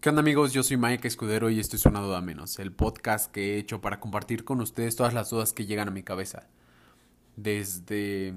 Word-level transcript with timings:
¿Qué 0.00 0.08
onda 0.08 0.20
amigos? 0.20 0.54
Yo 0.54 0.62
soy 0.62 0.78
Mike 0.78 1.06
Escudero 1.06 1.50
y 1.50 1.60
esto 1.60 1.76
es 1.76 1.84
Una 1.84 2.00
Duda 2.00 2.22
Menos, 2.22 2.58
el 2.58 2.72
podcast 2.72 3.30
que 3.30 3.52
he 3.52 3.58
hecho 3.58 3.82
para 3.82 4.00
compartir 4.00 4.44
con 4.44 4.62
ustedes 4.62 4.96
todas 4.96 5.12
las 5.12 5.28
dudas 5.28 5.52
que 5.52 5.66
llegan 5.66 5.88
a 5.88 5.90
mi 5.90 6.02
cabeza. 6.02 6.48
Desde 7.36 8.32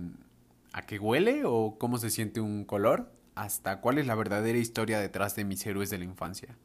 a 0.73 0.81
qué 0.81 0.99
huele 0.99 1.44
o 1.46 1.78
cómo 1.79 1.99
se 1.99 2.10
siente 2.10 2.41
un 2.41 2.65
color, 2.65 3.10
hasta 3.36 3.79
cuál 3.79 3.97
es 3.97 4.07
la 4.07 4.15
verdadera 4.15 4.57
historia 4.57 4.99
detrás 4.99 5.38
de 5.38 5.46
mis 5.46 5.65
héroes 5.65 5.89
de 5.89 5.99
la 5.99 6.04
infancia. 6.04 6.57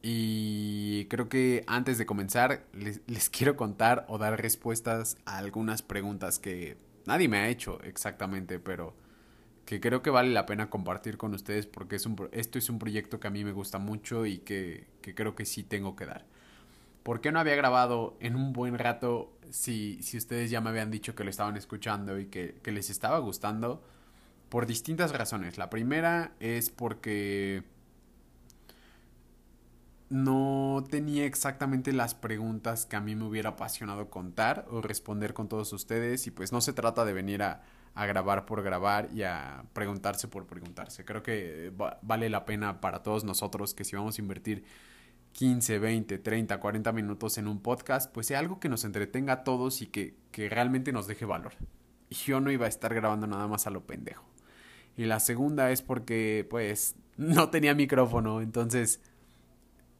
Y 0.00 1.04
creo 1.10 1.28
que 1.28 1.62
antes 1.66 1.98
de 1.98 2.06
comenzar 2.06 2.64
les, 2.72 3.02
les 3.06 3.28
quiero 3.28 3.56
contar 3.56 4.06
o 4.08 4.16
dar 4.16 4.40
respuestas 4.40 5.18
a 5.26 5.36
algunas 5.36 5.82
preguntas 5.82 6.38
que 6.38 6.78
nadie 7.04 7.28
me 7.28 7.36
ha 7.40 7.50
hecho 7.50 7.78
exactamente, 7.82 8.58
pero 8.58 8.94
que 9.72 9.80
creo 9.80 10.02
que 10.02 10.10
vale 10.10 10.28
la 10.28 10.44
pena 10.44 10.68
compartir 10.68 11.16
con 11.16 11.32
ustedes 11.32 11.64
porque 11.64 11.96
es 11.96 12.04
un, 12.04 12.28
esto 12.32 12.58
es 12.58 12.68
un 12.68 12.78
proyecto 12.78 13.18
que 13.18 13.28
a 13.28 13.30
mí 13.30 13.42
me 13.42 13.52
gusta 13.52 13.78
mucho 13.78 14.26
y 14.26 14.40
que, 14.40 14.86
que 15.00 15.14
creo 15.14 15.34
que 15.34 15.46
sí 15.46 15.62
tengo 15.62 15.96
que 15.96 16.04
dar. 16.04 16.26
¿Por 17.02 17.22
qué 17.22 17.32
no 17.32 17.40
había 17.40 17.56
grabado 17.56 18.14
en 18.20 18.36
un 18.36 18.52
buen 18.52 18.76
rato 18.76 19.32
si, 19.48 20.02
si 20.02 20.18
ustedes 20.18 20.50
ya 20.50 20.60
me 20.60 20.68
habían 20.68 20.90
dicho 20.90 21.14
que 21.14 21.24
lo 21.24 21.30
estaban 21.30 21.56
escuchando 21.56 22.20
y 22.20 22.26
que, 22.26 22.60
que 22.62 22.70
les 22.70 22.90
estaba 22.90 23.18
gustando? 23.20 23.82
Por 24.50 24.66
distintas 24.66 25.10
razones. 25.10 25.56
La 25.56 25.70
primera 25.70 26.32
es 26.38 26.68
porque 26.68 27.64
no 30.10 30.84
tenía 30.90 31.24
exactamente 31.24 31.94
las 31.94 32.14
preguntas 32.14 32.84
que 32.84 32.96
a 32.96 33.00
mí 33.00 33.16
me 33.16 33.24
hubiera 33.24 33.50
apasionado 33.50 34.10
contar 34.10 34.66
o 34.70 34.82
responder 34.82 35.32
con 35.32 35.48
todos 35.48 35.72
ustedes 35.72 36.26
y 36.26 36.30
pues 36.30 36.52
no 36.52 36.60
se 36.60 36.74
trata 36.74 37.06
de 37.06 37.14
venir 37.14 37.42
a, 37.42 37.62
a 37.94 38.06
grabar 38.06 38.46
por 38.46 38.62
grabar 38.62 39.08
y 39.14 39.22
a 39.22 39.64
preguntarse 39.72 40.28
por 40.28 40.46
preguntarse. 40.46 41.04
Creo 41.04 41.22
que 41.22 41.72
vale 42.02 42.30
la 42.30 42.44
pena 42.44 42.80
para 42.80 43.02
todos 43.02 43.24
nosotros 43.24 43.74
que 43.74 43.84
si 43.84 43.96
vamos 43.96 44.18
a 44.18 44.22
invertir 44.22 44.64
15, 45.32 45.78
20, 45.78 46.18
30, 46.18 46.60
40 46.60 46.92
minutos 46.92 47.38
en 47.38 47.48
un 47.48 47.60
podcast, 47.60 48.12
pues 48.12 48.26
sea 48.26 48.38
algo 48.38 48.60
que 48.60 48.68
nos 48.68 48.84
entretenga 48.84 49.32
a 49.32 49.44
todos 49.44 49.82
y 49.82 49.86
que, 49.86 50.14
que 50.30 50.48
realmente 50.48 50.92
nos 50.92 51.06
deje 51.06 51.24
valor. 51.24 51.52
Y 52.08 52.14
yo 52.14 52.40
no 52.40 52.50
iba 52.50 52.66
a 52.66 52.68
estar 52.68 52.94
grabando 52.94 53.26
nada 53.26 53.46
más 53.46 53.66
a 53.66 53.70
lo 53.70 53.86
pendejo. 53.86 54.24
Y 54.96 55.04
la 55.04 55.20
segunda 55.20 55.70
es 55.70 55.80
porque, 55.82 56.46
pues, 56.48 56.96
no 57.16 57.50
tenía 57.50 57.74
micrófono, 57.74 58.40
entonces 58.40 59.00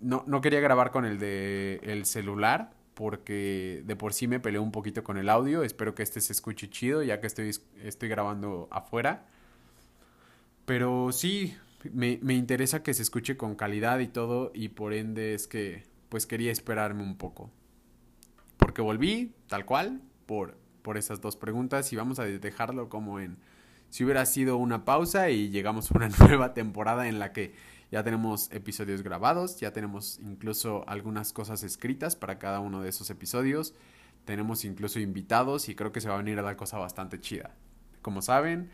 no, 0.01 0.25
no 0.27 0.41
quería 0.41 0.61
grabar 0.61 0.91
con 0.91 1.05
el 1.05 1.19
de 1.19 1.81
el 1.83 2.05
celular 2.07 2.73
porque 2.95 3.83
de 3.87 3.97
por 3.97 4.13
sí 4.13 4.29
me 4.29 4.41
peleé 4.41 4.61
un 4.61 4.73
poquito 4.73 5.03
con 5.05 5.19
el 5.19 5.29
audio. 5.29 5.63
Espero 5.63 5.95
que 5.95 6.03
este 6.03 6.21
se 6.21 6.33
escuche 6.33 6.69
chido 6.69 7.03
ya 7.03 7.21
que 7.21 7.27
estoy, 7.27 7.51
estoy 7.83 8.09
grabando 8.09 8.69
afuera. 8.71 9.27
Pero 10.65 11.11
sí, 11.13 11.57
me, 11.93 12.19
me, 12.23 12.35
interesa 12.35 12.83
que 12.83 12.95
se 12.95 13.03
escuche 13.03 13.37
con 13.37 13.57
calidad 13.57 13.99
y 13.99 14.09
todo 14.09 14.53
y 14.55 14.69
por 14.69 14.93
ende 14.95 15.35
es 15.35 15.47
que 15.49 15.85
pues 16.09 16.27
quería 16.27 16.53
esperarme 16.53 17.03
un 17.03 17.17
poco. 17.17 17.51
Porque 18.59 18.83
volví 18.83 19.35
tal 19.49 19.65
cual 19.65 20.01
por, 20.27 20.57
por 20.83 20.99
esas 20.99 21.21
dos 21.21 21.37
preguntas 21.37 21.93
y 21.93 21.97
vamos 21.97 22.19
a 22.19 22.25
dejarlo 22.25 22.89
como 22.89 23.19
en 23.19 23.39
si 23.93 24.05
hubiera 24.05 24.25
sido 24.25 24.57
una 24.57 24.87
pausa 24.87 25.29
y 25.29 25.51
llegamos 25.51 25.91
a 25.91 25.97
una 25.97 26.09
nueva 26.19 26.55
temporada 26.55 27.09
en 27.09 27.19
la 27.19 27.33
que 27.33 27.55
ya 27.93 28.03
tenemos 28.03 28.51
episodios 28.53 29.03
grabados, 29.03 29.61
ya 29.61 29.75
tenemos 29.75 30.19
incluso 30.21 30.83
algunas 30.89 31.35
cosas 31.35 31.63
escritas 31.63 32.17
para 32.17 32.39
cada 32.39 32.59
uno 32.59 32.81
de 32.81 32.89
esos 32.89 33.11
episodios. 33.11 33.75
Tenemos 34.25 34.65
incluso 34.65 34.99
invitados 34.99 35.69
y 35.69 35.75
creo 35.75 35.93
que 35.93 36.01
se 36.01 36.09
va 36.09 36.15
a 36.15 36.17
venir 36.17 36.39
a 36.39 36.43
la 36.43 36.57
cosa 36.57 36.79
bastante 36.79 37.21
chida. 37.21 37.55
Como 38.01 38.23
saben, 38.23 38.71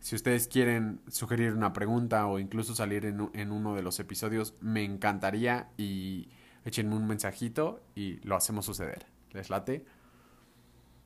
si 0.00 0.16
ustedes 0.16 0.48
quieren 0.48 1.00
sugerir 1.06 1.52
una 1.52 1.72
pregunta 1.72 2.26
o 2.26 2.40
incluso 2.40 2.74
salir 2.74 3.04
en, 3.04 3.52
uno 3.52 3.76
de 3.76 3.82
los 3.82 4.00
episodios, 4.00 4.54
me 4.60 4.82
encantaría 4.82 5.68
y 5.76 6.28
échenme 6.64 6.96
un 6.96 7.06
mensajito 7.06 7.80
y 7.94 8.16
lo 8.26 8.34
hacemos 8.34 8.66
suceder. 8.66 9.06
¿Les 9.30 9.50
late? 9.50 9.84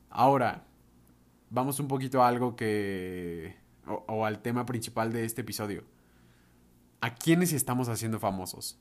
Ahora, 0.09 0.65
vamos 1.51 1.81
un 1.81 1.89
poquito 1.89 2.23
a 2.23 2.29
algo 2.29 2.57
que... 2.57 3.57
o 3.85 4.25
al 4.25 4.41
tema 4.41 4.65
principal 4.65 5.13
de 5.13 5.27
este 5.27 5.43
episodio 5.43 5.92
a 7.03 7.17
quiénes 7.17 7.53
estamos 7.53 7.89
haciendo 7.89 8.19
famosos. 8.21 8.79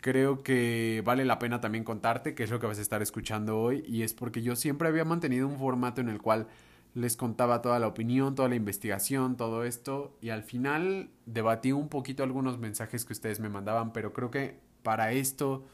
Creo 0.00 0.42
que 0.42 1.02
vale 1.04 1.24
la 1.24 1.38
pena 1.38 1.60
también 1.60 1.84
contarte 1.84 2.34
qué 2.34 2.42
es 2.42 2.50
lo 2.50 2.58
que 2.58 2.66
vas 2.66 2.78
a 2.78 2.82
estar 2.82 3.00
escuchando 3.00 3.60
hoy 3.60 3.84
y 3.86 4.02
es 4.02 4.12
porque 4.12 4.42
yo 4.42 4.56
siempre 4.56 4.88
había 4.88 5.04
mantenido 5.04 5.46
un 5.46 5.56
formato 5.56 6.00
en 6.00 6.08
el 6.08 6.20
cual 6.20 6.48
les 6.94 7.16
contaba 7.16 7.62
toda 7.62 7.78
la 7.78 7.86
opinión, 7.86 8.34
toda 8.34 8.48
la 8.48 8.56
investigación, 8.56 9.36
todo 9.36 9.62
esto 9.62 10.16
y 10.20 10.30
al 10.30 10.42
final 10.42 11.10
debatí 11.26 11.70
un 11.70 11.88
poquito 11.88 12.24
algunos 12.24 12.58
mensajes 12.58 13.04
que 13.04 13.12
ustedes 13.12 13.38
me 13.38 13.48
mandaban, 13.48 13.92
pero 13.92 14.12
creo 14.12 14.32
que 14.32 14.58
para 14.82 15.12
esto, 15.12 15.64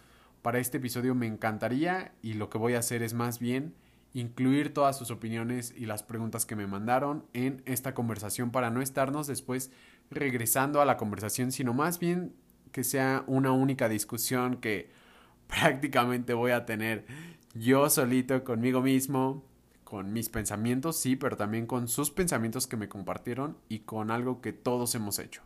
para 0.42 0.58
este 0.58 0.76
episodio 0.76 1.14
me 1.14 1.26
encantaría 1.26 2.12
y 2.20 2.34
lo 2.34 2.50
que 2.50 2.58
voy 2.58 2.74
a 2.74 2.80
hacer 2.80 3.02
es 3.02 3.14
más 3.14 3.38
bien 3.38 3.74
incluir 4.12 4.74
todas 4.74 4.98
sus 4.98 5.10
opiniones 5.10 5.72
y 5.76 5.86
las 5.86 6.02
preguntas 6.02 6.46
que 6.46 6.56
me 6.56 6.66
mandaron 6.66 7.24
en 7.32 7.62
esta 7.64 7.94
conversación 7.94 8.50
para 8.50 8.70
no 8.70 8.82
estarnos 8.82 9.26
después 9.26 9.70
regresando 10.10 10.80
a 10.80 10.84
la 10.84 10.96
conversación, 10.96 11.52
sino 11.52 11.74
más 11.74 11.98
bien 11.98 12.34
que 12.72 12.84
sea 12.84 13.24
una 13.26 13.52
única 13.52 13.88
discusión 13.88 14.56
que 14.56 14.90
prácticamente 15.46 16.34
voy 16.34 16.52
a 16.52 16.66
tener 16.66 17.06
yo 17.54 17.88
solito 17.88 18.44
conmigo 18.44 18.82
mismo, 18.82 19.44
con 19.84 20.12
mis 20.12 20.28
pensamientos, 20.28 20.98
sí, 20.98 21.16
pero 21.16 21.36
también 21.36 21.66
con 21.66 21.88
sus 21.88 22.10
pensamientos 22.10 22.66
que 22.66 22.76
me 22.76 22.88
compartieron 22.88 23.56
y 23.68 23.80
con 23.80 24.10
algo 24.10 24.40
que 24.40 24.52
todos 24.52 24.94
hemos 24.94 25.18
hecho. 25.18 25.42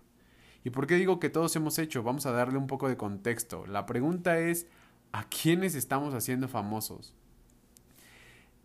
¿Y 0.65 0.71
por 0.71 0.87
qué 0.87 0.97
digo 0.97 1.21
que 1.21 1.31
todos 1.31 1.55
hemos 1.57 1.79
hecho? 1.79 2.03
Vamos 2.03 2.27
a 2.27 2.33
darle 2.33 2.59
un 2.59 2.67
poco 2.67 2.89
de 2.89 2.97
contexto. 2.97 3.67
La 3.67 3.87
pregunta 3.87 4.39
es, 4.39 4.67
¿a 5.13 5.29
quiénes 5.29 5.75
estamos 5.75 6.15
haciendo 6.15 6.49
famosos? 6.49 7.15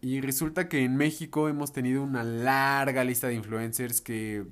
Y 0.01 0.21
resulta 0.21 0.67
que 0.69 0.83
en 0.83 0.97
México 0.97 1.49
hemos 1.49 1.71
tenido 1.71 2.03
una 2.03 2.23
larga 2.23 3.03
lista 3.03 3.27
de 3.27 3.35
influencers 3.35 4.01
que 4.01 4.45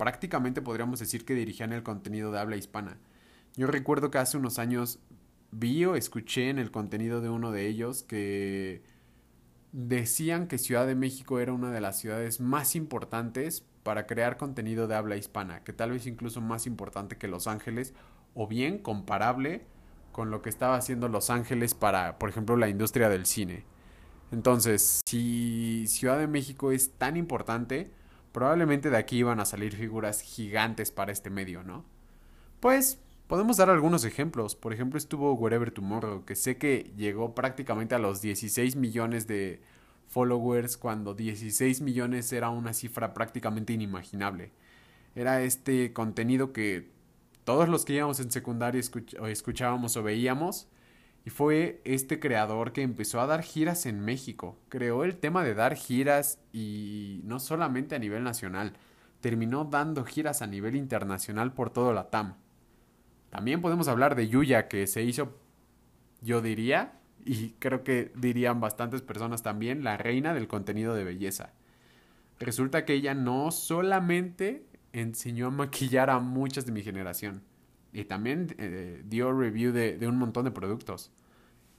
prácticamente 0.00 0.62
podríamos 0.62 0.98
decir 0.98 1.26
que 1.26 1.34
dirigían 1.34 1.74
el 1.74 1.82
contenido 1.82 2.32
de 2.32 2.40
habla 2.40 2.56
hispana. 2.56 2.96
Yo 3.54 3.66
recuerdo 3.66 4.10
que 4.10 4.16
hace 4.16 4.38
unos 4.38 4.58
años 4.58 4.98
vi 5.50 5.84
o 5.84 5.94
escuché 5.94 6.48
en 6.48 6.58
el 6.58 6.70
contenido 6.70 7.20
de 7.20 7.28
uno 7.28 7.52
de 7.52 7.66
ellos 7.66 8.02
que 8.02 8.82
decían 9.72 10.46
que 10.46 10.56
Ciudad 10.56 10.86
de 10.86 10.94
México 10.94 11.38
era 11.38 11.52
una 11.52 11.70
de 11.70 11.82
las 11.82 11.98
ciudades 11.98 12.40
más 12.40 12.76
importantes 12.76 13.62
para 13.82 14.06
crear 14.06 14.38
contenido 14.38 14.88
de 14.88 14.94
habla 14.94 15.16
hispana, 15.18 15.64
que 15.64 15.74
tal 15.74 15.90
vez 15.90 16.06
incluso 16.06 16.40
más 16.40 16.66
importante 16.66 17.18
que 17.18 17.28
Los 17.28 17.46
Ángeles, 17.46 17.92
o 18.32 18.46
bien 18.46 18.78
comparable 18.78 19.66
con 20.12 20.30
lo 20.30 20.40
que 20.40 20.48
estaba 20.48 20.76
haciendo 20.76 21.10
Los 21.10 21.28
Ángeles 21.28 21.74
para, 21.74 22.18
por 22.18 22.30
ejemplo, 22.30 22.56
la 22.56 22.70
industria 22.70 23.10
del 23.10 23.26
cine. 23.26 23.64
Entonces, 24.32 25.02
si 25.04 25.84
Ciudad 25.88 26.18
de 26.18 26.26
México 26.26 26.72
es 26.72 26.92
tan 26.92 27.18
importante, 27.18 27.99
Probablemente 28.32 28.90
de 28.90 28.96
aquí 28.96 29.18
iban 29.18 29.40
a 29.40 29.44
salir 29.44 29.74
figuras 29.74 30.20
gigantes 30.20 30.90
para 30.90 31.12
este 31.12 31.30
medio, 31.30 31.62
¿no? 31.62 31.84
Pues 32.60 33.00
podemos 33.26 33.56
dar 33.56 33.70
algunos 33.70 34.04
ejemplos. 34.04 34.54
Por 34.54 34.72
ejemplo, 34.72 34.98
estuvo 34.98 35.32
Wherever 35.34 35.70
Tomorrow, 35.70 36.24
que 36.24 36.36
sé 36.36 36.56
que 36.56 36.92
llegó 36.96 37.34
prácticamente 37.34 37.94
a 37.94 37.98
los 37.98 38.20
16 38.20 38.76
millones 38.76 39.26
de 39.26 39.60
followers 40.08 40.76
cuando 40.76 41.14
16 41.14 41.80
millones 41.80 42.32
era 42.32 42.50
una 42.50 42.72
cifra 42.72 43.14
prácticamente 43.14 43.72
inimaginable. 43.72 44.52
Era 45.14 45.42
este 45.42 45.92
contenido 45.92 46.52
que 46.52 46.90
todos 47.44 47.68
los 47.68 47.84
que 47.84 47.94
íbamos 47.94 48.20
en 48.20 48.30
secundaria 48.30 48.80
escuchábamos 48.80 49.96
o 49.96 50.02
veíamos 50.02 50.68
fue 51.30 51.80
este 51.84 52.20
creador 52.20 52.72
que 52.72 52.82
empezó 52.82 53.20
a 53.20 53.26
dar 53.26 53.42
giras 53.42 53.86
en 53.86 54.00
México. 54.00 54.58
Creó 54.68 55.04
el 55.04 55.16
tema 55.16 55.42
de 55.42 55.54
dar 55.54 55.74
giras 55.74 56.38
y 56.52 57.20
no 57.24 57.40
solamente 57.40 57.94
a 57.94 57.98
nivel 57.98 58.22
nacional, 58.22 58.74
terminó 59.20 59.64
dando 59.64 60.04
giras 60.04 60.42
a 60.42 60.46
nivel 60.46 60.76
internacional 60.76 61.52
por 61.52 61.70
todo 61.70 61.92
la 61.92 62.10
TAM. 62.10 62.34
También 63.30 63.60
podemos 63.60 63.88
hablar 63.88 64.14
de 64.14 64.28
Yuya, 64.28 64.68
que 64.68 64.86
se 64.86 65.02
hizo, 65.02 65.38
yo 66.20 66.40
diría, 66.40 67.00
y 67.24 67.50
creo 67.58 67.84
que 67.84 68.12
dirían 68.16 68.60
bastantes 68.60 69.02
personas 69.02 69.42
también, 69.42 69.84
la 69.84 69.96
reina 69.96 70.34
del 70.34 70.48
contenido 70.48 70.94
de 70.94 71.04
belleza. 71.04 71.52
Resulta 72.38 72.84
que 72.84 72.94
ella 72.94 73.14
no 73.14 73.50
solamente 73.52 74.64
enseñó 74.92 75.48
a 75.48 75.50
maquillar 75.50 76.10
a 76.10 76.18
muchas 76.18 76.66
de 76.66 76.72
mi 76.72 76.82
generación, 76.82 77.42
y 77.92 78.04
también 78.04 78.54
eh, 78.58 79.02
dio 79.04 79.32
review 79.32 79.72
de 79.72 80.08
un 80.08 80.16
montón 80.16 80.44
de 80.44 80.50
productos. 80.50 81.12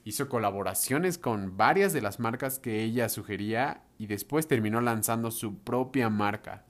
Hizo 0.03 0.29
colaboraciones 0.29 1.17
con 1.17 1.57
varias 1.57 1.93
de 1.93 2.01
las 2.01 2.19
marcas 2.19 2.57
que 2.57 2.83
ella 2.83 3.07
sugería 3.07 3.83
y 3.97 4.07
después 4.07 4.47
terminó 4.47 4.81
lanzando 4.81 5.29
su 5.29 5.59
propia 5.59 6.09
marca. 6.09 6.65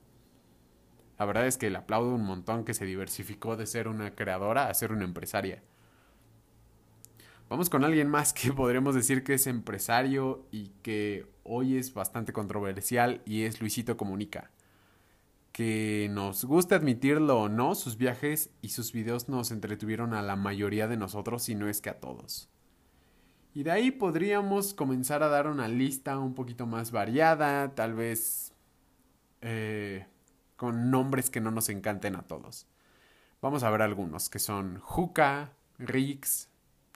La 1.18 1.26
verdad 1.26 1.48
es 1.48 1.58
que 1.58 1.70
le 1.70 1.78
aplaudo 1.78 2.16
un 2.16 2.26
montón 2.26 2.66
que 2.66 2.74
se 2.74 2.86
diversificó 2.86 3.56
de 3.56 3.68
ser 3.68 3.88
una 3.88 4.16
creadora 4.16 4.68
a 4.68 4.74
ser 4.74 4.92
una 4.92 5.06
empresaria. 5.06 5.62
Vamos 7.48 7.70
con 7.70 7.84
alguien 7.84 8.08
más 8.08 8.34
que 8.34 8.52
podremos 8.54 8.96
decir 8.96 9.24
que 9.24 9.34
es 9.34 9.46
empresario 9.46 10.48
y 10.52 10.70
que 10.82 11.28
hoy 11.44 11.78
es 11.78 11.94
bastante 11.94 12.34
controversial 12.34 13.22
y 13.26 13.44
es 13.44 13.62
Luisito 13.62 13.98
Comunica. 13.98 14.52
que 15.52 16.08
nos 16.12 16.46
guste 16.46 16.76
admitirlo 16.76 17.42
o 17.42 17.50
no, 17.50 17.76
sus 17.76 17.98
viajes 17.98 18.52
y 18.62 18.70
sus 18.70 18.94
videos 18.94 19.28
nos 19.28 19.52
entretuvieron 19.52 20.14
a 20.14 20.22
la 20.22 20.38
mayoría 20.38 20.88
de 20.88 20.98
nosotros, 20.98 21.44
si 21.44 21.56
no 21.56 21.68
es 21.68 21.82
que 21.82 21.90
a 21.90 22.00
todos. 22.00 22.50
Y 23.54 23.64
de 23.64 23.72
ahí 23.72 23.92
podríamos 23.92 24.74
comenzar 24.74 25.24
a 25.24 25.28
dar 25.28 25.48
una 25.48 25.68
lista 25.68 26.18
un 26.18 26.34
poquito 26.34 26.66
más 26.66 26.92
variada, 26.92 27.76
tal 27.76 27.94
vez 27.94 28.54
eh, 29.42 30.06
con 30.56 30.90
nombres 30.90 31.30
que 31.30 31.42
no 31.42 31.52
nos 31.52 31.68
encanten 31.68 32.16
a 32.16 32.22
todos. 32.22 32.66
Vamos 33.42 33.64
a 33.64 33.70
ver 33.70 33.82
algunos, 33.82 34.30
que 34.30 34.40
son 34.40 34.80
Juca, 34.80 35.52
Rix, 35.78 36.48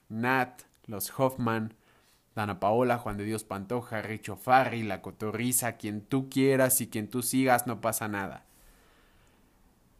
Nat, 0.08 0.62
los 0.86 1.12
Hoffman, 1.18 1.74
Dana 2.34 2.58
Paola, 2.58 2.96
Juan 2.98 3.18
de 3.18 3.24
Dios 3.24 3.44
Pantoja, 3.44 4.00
Richo 4.00 4.36
Farri, 4.36 4.82
La 4.82 5.02
Cotorriza, 5.02 5.76
quien 5.76 6.00
tú 6.00 6.30
quieras 6.30 6.80
y 6.80 6.88
quien 6.88 7.08
tú 7.08 7.22
sigas, 7.22 7.66
no 7.66 7.82
pasa 7.82 8.08
nada. 8.08 8.45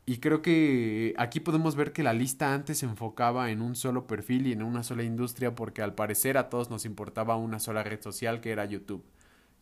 Y 0.09 0.19
creo 0.19 0.41
que 0.41 1.15
aquí 1.19 1.41
podemos 1.41 1.75
ver 1.75 1.93
que 1.93 2.05
la 2.05 2.13
lista 2.13 2.55
antes 2.55 2.79
se 2.79 2.87
enfocaba 2.87 3.51
en 3.51 3.61
un 3.61 3.75
solo 3.75 4.07
perfil 4.07 4.47
y 4.47 4.53
en 4.53 4.63
una 4.63 4.85
sola 4.85 5.03
industria 5.03 5.57
porque 5.57 5.83
al 5.83 5.97
parecer 5.97 6.39
a 6.39 6.49
todos 6.49 6.71
nos 6.71 6.85
importaba 6.85 7.35
una 7.35 7.59
sola 7.59 7.83
red 7.83 8.01
social 8.01 8.41
que 8.41 8.53
era 8.53 8.65
YouTube. 8.65 9.05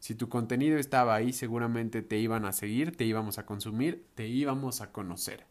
Si 0.01 0.15
tu 0.15 0.29
contenido 0.29 0.77
estaba 0.79 1.15
ahí 1.15 1.33
seguramente 1.33 2.03
te 2.03 2.19
iban 2.19 2.45
a 2.45 2.53
seguir, 2.53 2.95
te 2.95 3.07
íbamos 3.07 3.39
a 3.39 3.47
consumir, 3.47 4.07
te 4.15 4.29
íbamos 4.29 4.83
a 4.83 4.93
conocer. 4.93 5.47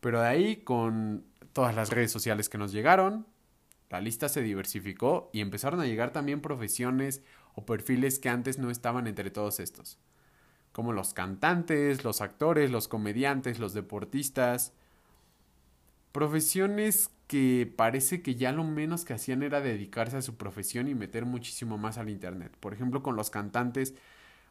Pero 0.00 0.20
de 0.20 0.26
ahí 0.26 0.56
con 0.56 1.24
todas 1.52 1.76
las 1.76 1.90
redes 1.90 2.10
sociales 2.10 2.48
que 2.48 2.58
nos 2.58 2.72
llegaron, 2.72 3.24
la 3.88 4.00
lista 4.00 4.28
se 4.28 4.42
diversificó 4.42 5.30
y 5.32 5.42
empezaron 5.42 5.80
a 5.80 5.86
llegar 5.86 6.10
también 6.10 6.40
profesiones 6.40 7.22
o 7.54 7.64
perfiles 7.64 8.18
que 8.18 8.28
antes 8.30 8.58
no 8.58 8.70
estaban 8.70 9.06
entre 9.06 9.30
todos 9.30 9.60
estos 9.60 10.00
como 10.78 10.92
los 10.92 11.12
cantantes, 11.12 12.04
los 12.04 12.20
actores, 12.20 12.70
los 12.70 12.86
comediantes, 12.86 13.58
los 13.58 13.74
deportistas. 13.74 14.72
Profesiones 16.12 17.10
que 17.26 17.68
parece 17.74 18.22
que 18.22 18.36
ya 18.36 18.52
lo 18.52 18.62
menos 18.62 19.04
que 19.04 19.12
hacían 19.12 19.42
era 19.42 19.60
dedicarse 19.60 20.18
a 20.18 20.22
su 20.22 20.36
profesión 20.36 20.86
y 20.86 20.94
meter 20.94 21.24
muchísimo 21.24 21.78
más 21.78 21.98
al 21.98 22.08
Internet. 22.08 22.56
Por 22.60 22.74
ejemplo, 22.74 23.02
con 23.02 23.16
los 23.16 23.28
cantantes, 23.28 23.96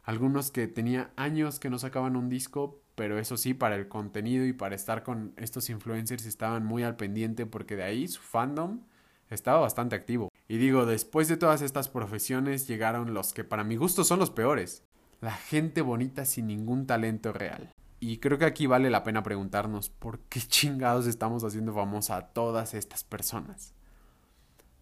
algunos 0.02 0.50
que 0.50 0.68
tenía 0.68 1.12
años 1.16 1.58
que 1.58 1.70
no 1.70 1.78
sacaban 1.78 2.14
un 2.14 2.28
disco, 2.28 2.78
pero 2.94 3.18
eso 3.18 3.38
sí, 3.38 3.54
para 3.54 3.76
el 3.76 3.88
contenido 3.88 4.44
y 4.44 4.52
para 4.52 4.74
estar 4.74 5.04
con 5.04 5.32
estos 5.38 5.70
influencers 5.70 6.26
estaban 6.26 6.62
muy 6.62 6.82
al 6.82 6.96
pendiente 6.96 7.46
porque 7.46 7.74
de 7.74 7.84
ahí 7.84 8.06
su 8.06 8.20
fandom 8.20 8.82
estaba 9.30 9.60
bastante 9.60 9.96
activo. 9.96 10.30
Y 10.46 10.58
digo, 10.58 10.84
después 10.84 11.26
de 11.28 11.38
todas 11.38 11.62
estas 11.62 11.88
profesiones 11.88 12.68
llegaron 12.68 13.14
los 13.14 13.32
que 13.32 13.44
para 13.44 13.64
mi 13.64 13.76
gusto 13.76 14.04
son 14.04 14.18
los 14.18 14.30
peores 14.30 14.82
la 15.20 15.32
gente 15.32 15.82
bonita 15.82 16.24
sin 16.24 16.46
ningún 16.46 16.86
talento 16.86 17.32
real. 17.32 17.70
Y 18.00 18.18
creo 18.18 18.38
que 18.38 18.44
aquí 18.44 18.66
vale 18.66 18.90
la 18.90 19.02
pena 19.02 19.22
preguntarnos 19.22 19.90
por 19.90 20.20
qué 20.20 20.40
chingados 20.40 21.06
estamos 21.06 21.42
haciendo 21.42 21.74
famosa 21.74 22.16
a 22.16 22.26
todas 22.28 22.74
estas 22.74 23.02
personas. 23.02 23.74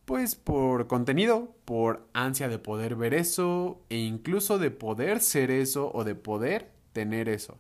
Pues 0.04 0.36
por 0.36 0.86
contenido, 0.86 1.56
por 1.64 2.06
ansia 2.12 2.48
de 2.48 2.58
poder 2.58 2.94
ver 2.94 3.14
eso 3.14 3.80
e 3.88 3.98
incluso 3.98 4.58
de 4.58 4.70
poder 4.70 5.20
ser 5.20 5.50
eso 5.50 5.90
o 5.92 6.04
de 6.04 6.14
poder 6.14 6.70
tener 6.92 7.28
eso. 7.28 7.58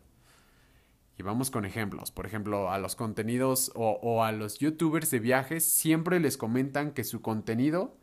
Y 1.18 1.22
vamos 1.22 1.50
con 1.50 1.64
ejemplos. 1.64 2.10
Por 2.10 2.26
ejemplo, 2.26 2.70
a 2.70 2.78
los 2.78 2.94
contenidos 2.94 3.72
o, 3.74 3.98
o, 4.02 4.22
a 4.22 4.32
los 4.32 4.58
youtubers 4.58 5.10
de 5.10 5.18
viajes 5.18 5.64
siempre 5.64 6.20
les 6.20 6.36
comentan 6.36 6.92
que 6.92 7.04
su 7.04 7.22
contenido 7.22 7.96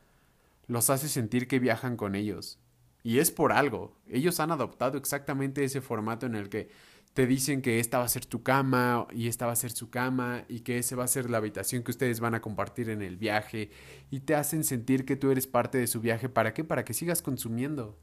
los 0.65 0.89
hace 0.89 1.07
sentir 1.07 1.47
que 1.47 1.59
viajan 1.59 1.95
con 1.95 2.15
ellos. 2.15 2.59
Y 3.03 3.19
es 3.19 3.31
por 3.31 3.51
algo. 3.51 3.95
Ellos 4.07 4.39
han 4.39 4.51
adoptado 4.51 4.97
exactamente 4.97 5.63
ese 5.63 5.81
formato 5.81 6.25
en 6.25 6.35
el 6.35 6.49
que 6.49 6.69
te 7.13 7.27
dicen 7.27 7.61
que 7.61 7.79
esta 7.79 7.99
va 7.99 8.05
a 8.05 8.09
ser 8.09 8.25
tu 8.25 8.41
cama 8.41 9.07
y 9.11 9.27
esta 9.27 9.45
va 9.45 9.51
a 9.51 9.57
ser 9.57 9.71
su 9.71 9.91
cama 9.91 10.45
y 10.47 10.61
que 10.61 10.79
esa 10.79 10.95
va 10.95 11.03
a 11.03 11.07
ser 11.07 11.29
la 11.29 11.37
habitación 11.37 11.83
que 11.83 11.91
ustedes 11.91 12.19
van 12.19 12.33
a 12.33 12.41
compartir 12.41 12.89
en 12.89 13.03
el 13.03 13.17
viaje 13.17 13.69
y 14.09 14.21
te 14.21 14.35
hacen 14.35 14.63
sentir 14.63 15.05
que 15.05 15.15
tú 15.15 15.29
eres 15.29 15.45
parte 15.45 15.77
de 15.77 15.85
su 15.87 16.01
viaje. 16.01 16.27
¿Para 16.27 16.53
qué? 16.53 16.63
Para 16.63 16.83
que 16.85 16.93
sigas 16.93 17.21
consumiendo. 17.21 17.99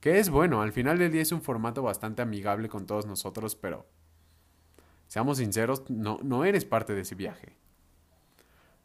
Que 0.00 0.18
es 0.18 0.30
bueno, 0.30 0.62
al 0.62 0.72
final 0.72 0.98
del 0.98 1.12
día 1.12 1.22
es 1.22 1.32
un 1.32 1.42
formato 1.42 1.82
bastante 1.82 2.22
amigable 2.22 2.68
con 2.68 2.86
todos 2.86 3.04
nosotros, 3.04 3.56
pero 3.56 3.86
seamos 5.06 5.38
sinceros, 5.38 5.88
no, 5.90 6.18
no 6.22 6.44
eres 6.44 6.64
parte 6.64 6.94
de 6.94 7.02
ese 7.02 7.14
viaje. 7.14 7.56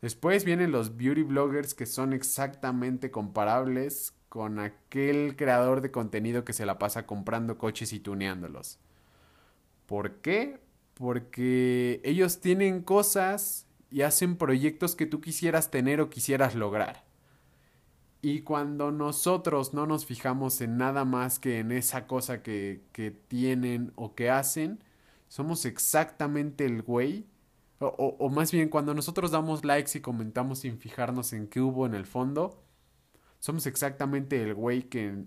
Después 0.01 0.43
vienen 0.43 0.71
los 0.71 0.97
beauty 0.97 1.23
bloggers 1.23 1.73
que 1.73 1.85
son 1.85 2.13
exactamente 2.13 3.11
comparables 3.11 4.13
con 4.29 4.59
aquel 4.59 5.35
creador 5.35 5.81
de 5.81 5.91
contenido 5.91 6.45
que 6.45 6.53
se 6.53 6.65
la 6.65 6.79
pasa 6.79 7.05
comprando 7.05 7.57
coches 7.57 7.91
y 7.93 7.99
tuneándolos. 7.99 8.79
¿Por 9.87 10.21
qué? 10.21 10.59
Porque 10.93 11.99
ellos 12.03 12.39
tienen 12.39 12.83
cosas 12.83 13.65
y 13.89 14.03
hacen 14.03 14.37
proyectos 14.37 14.95
que 14.95 15.07
tú 15.07 15.19
quisieras 15.19 15.71
tener 15.71 15.99
o 15.99 16.09
quisieras 16.09 16.53
lograr. 16.55 17.03
Y 18.21 18.41
cuando 18.41 18.91
nosotros 18.91 19.73
no 19.73 19.87
nos 19.87 20.05
fijamos 20.05 20.61
en 20.61 20.77
nada 20.77 21.05
más 21.05 21.39
que 21.39 21.59
en 21.59 21.71
esa 21.71 22.05
cosa 22.05 22.43
que, 22.43 22.81
que 22.91 23.11
tienen 23.11 23.93
o 23.95 24.13
que 24.13 24.29
hacen, 24.29 24.83
somos 25.29 25.65
exactamente 25.65 26.65
el 26.65 26.81
güey. 26.81 27.25
O, 27.79 27.87
o 28.19 28.29
más 28.29 28.51
bien, 28.51 28.69
cuando 28.69 28.93
nosotros 28.93 29.31
damos 29.31 29.63
likes 29.63 29.97
y 29.97 30.01
comentamos 30.01 30.59
sin 30.59 30.77
fijarnos 30.77 31.31
en 31.33 31.47
qué 31.47 31.61
hubo 31.61 31.85
en 31.85 31.93
el 31.95 32.05
fondo, 32.05 32.61
somos 33.39 33.65
exactamente 33.65 34.41
el 34.41 34.53
güey 34.53 34.83
que 34.83 35.25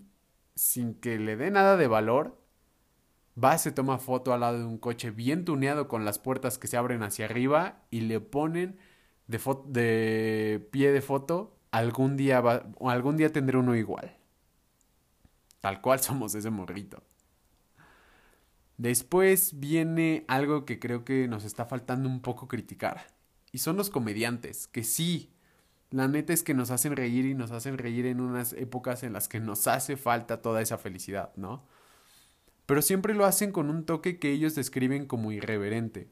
sin 0.55 0.95
que 0.95 1.19
le 1.19 1.37
dé 1.37 1.51
nada 1.51 1.77
de 1.77 1.87
valor, 1.87 2.39
va, 3.43 3.57
se 3.59 3.73
toma 3.73 3.99
foto 3.99 4.33
al 4.33 4.41
lado 4.41 4.59
de 4.59 4.65
un 4.65 4.79
coche 4.79 5.11
bien 5.11 5.45
tuneado 5.45 5.89
con 5.89 6.05
las 6.05 6.19
puertas 6.19 6.59
que 6.59 6.69
se 6.69 6.77
abren 6.77 7.03
hacia 7.03 7.25
arriba 7.25 7.83
y 7.91 8.01
le 8.03 8.21
ponen 8.21 8.79
de, 9.27 9.41
de 9.67 10.69
pie 10.71 10.93
de 10.93 11.01
foto, 11.01 11.57
algún 11.71 12.17
día, 12.17 12.41
va, 12.41 12.67
algún 12.83 13.17
día 13.17 13.33
tendré 13.33 13.59
uno 13.59 13.75
igual. 13.75 14.17
Tal 15.61 15.81
cual 15.81 16.01
somos 16.03 16.35
ese 16.35 16.51
morrito. 16.51 17.03
Después 18.77 19.61
viene 19.61 20.25
algo 20.29 20.65
que 20.65 20.79
creo 20.79 21.05
que 21.05 21.29
nos 21.29 21.45
está 21.45 21.67
faltando 21.67 22.09
un 22.09 22.21
poco 22.21 22.49
criticar. 22.49 23.07
Y 23.53 23.59
son 23.59 23.77
los 23.77 23.91
comediantes, 23.91 24.67
que 24.67 24.83
sí, 24.83 25.31
la 25.93 26.09
neta 26.09 26.33
es 26.33 26.43
que 26.43 26.55
nos 26.55 26.71
hacen 26.71 26.97
reír 26.97 27.27
y 27.27 27.35
nos 27.35 27.51
hacen 27.51 27.77
reír 27.77 28.07
en 28.07 28.21
unas 28.21 28.55
épocas 28.55 29.03
en 29.03 29.13
las 29.13 29.29
que 29.29 29.41
nos 29.41 29.67
hace 29.67 29.97
falta 29.97 30.41
toda 30.41 30.63
esa 30.63 30.79
felicidad, 30.79 31.33
¿no? 31.37 31.65
Pero 32.65 32.81
siempre 32.81 33.15
lo 33.15 33.27
hacen 33.27 33.53
con 33.53 33.69
un 33.69 33.85
toque 33.85 34.19
que 34.19 34.33
ellos 34.33 34.55
describen 34.55 35.07
como 35.07 35.33
irreverente. 35.33 36.09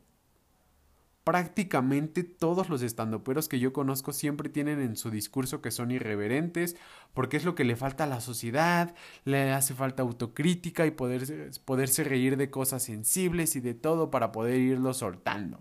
Prácticamente 1.24 2.24
todos 2.24 2.68
los 2.68 2.82
estandoperos 2.82 3.48
que 3.48 3.58
yo 3.58 3.72
conozco 3.72 4.12
siempre 4.12 4.50
tienen 4.50 4.80
en 4.80 4.96
su 4.96 5.10
discurso 5.10 5.62
que 5.62 5.70
son 5.70 5.90
irreverentes, 5.90 6.76
porque 7.14 7.38
es 7.38 7.44
lo 7.44 7.54
que 7.54 7.64
le 7.64 7.76
falta 7.76 8.04
a 8.04 8.06
la 8.06 8.20
sociedad, 8.20 8.94
le 9.24 9.52
hace 9.52 9.74
falta 9.74 10.02
autocrítica 10.02 10.86
y 10.86 10.90
poderse, 10.90 11.50
poderse 11.64 12.04
reír 12.04 12.36
de 12.36 12.50
cosas 12.50 12.82
sensibles 12.82 13.56
y 13.56 13.60
de 13.60 13.74
todo 13.74 14.10
para 14.10 14.30
poder 14.32 14.60
irlo 14.60 14.92
soltando. 14.92 15.60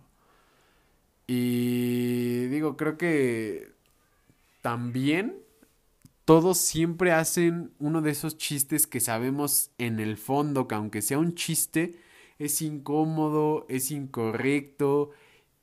Y 1.28 2.48
digo, 2.48 2.76
creo 2.76 2.98
que 2.98 3.79
también 4.62 5.38
todos 6.26 6.60
siempre 6.60 7.12
hacen 7.12 7.72
uno 7.80 8.02
de 8.02 8.12
esos 8.12 8.38
chistes 8.38 8.86
que 8.86 9.00
sabemos 9.00 9.72
en 9.80 10.00
el 10.00 10.16
fondo 10.16 10.68
que 10.68 10.76
aunque 10.76 11.02
sea 11.02 11.18
un 11.18 11.34
chiste, 11.34 12.00
es 12.38 12.62
incómodo, 12.62 13.66
es 13.68 13.90
incorrecto 13.90 15.10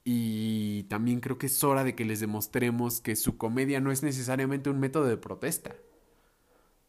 y 0.04 0.84
también 0.84 1.20
creo 1.20 1.38
que 1.38 1.46
es 1.46 1.64
hora 1.64 1.84
de 1.84 1.94
que 1.94 2.04
les 2.04 2.20
demostremos 2.20 3.00
que 3.00 3.16
su 3.16 3.36
comedia 3.36 3.80
no 3.80 3.92
es 3.92 4.02
necesariamente 4.02 4.68
un 4.68 4.80
método 4.80 5.04
de 5.06 5.16
protesta. 5.16 5.76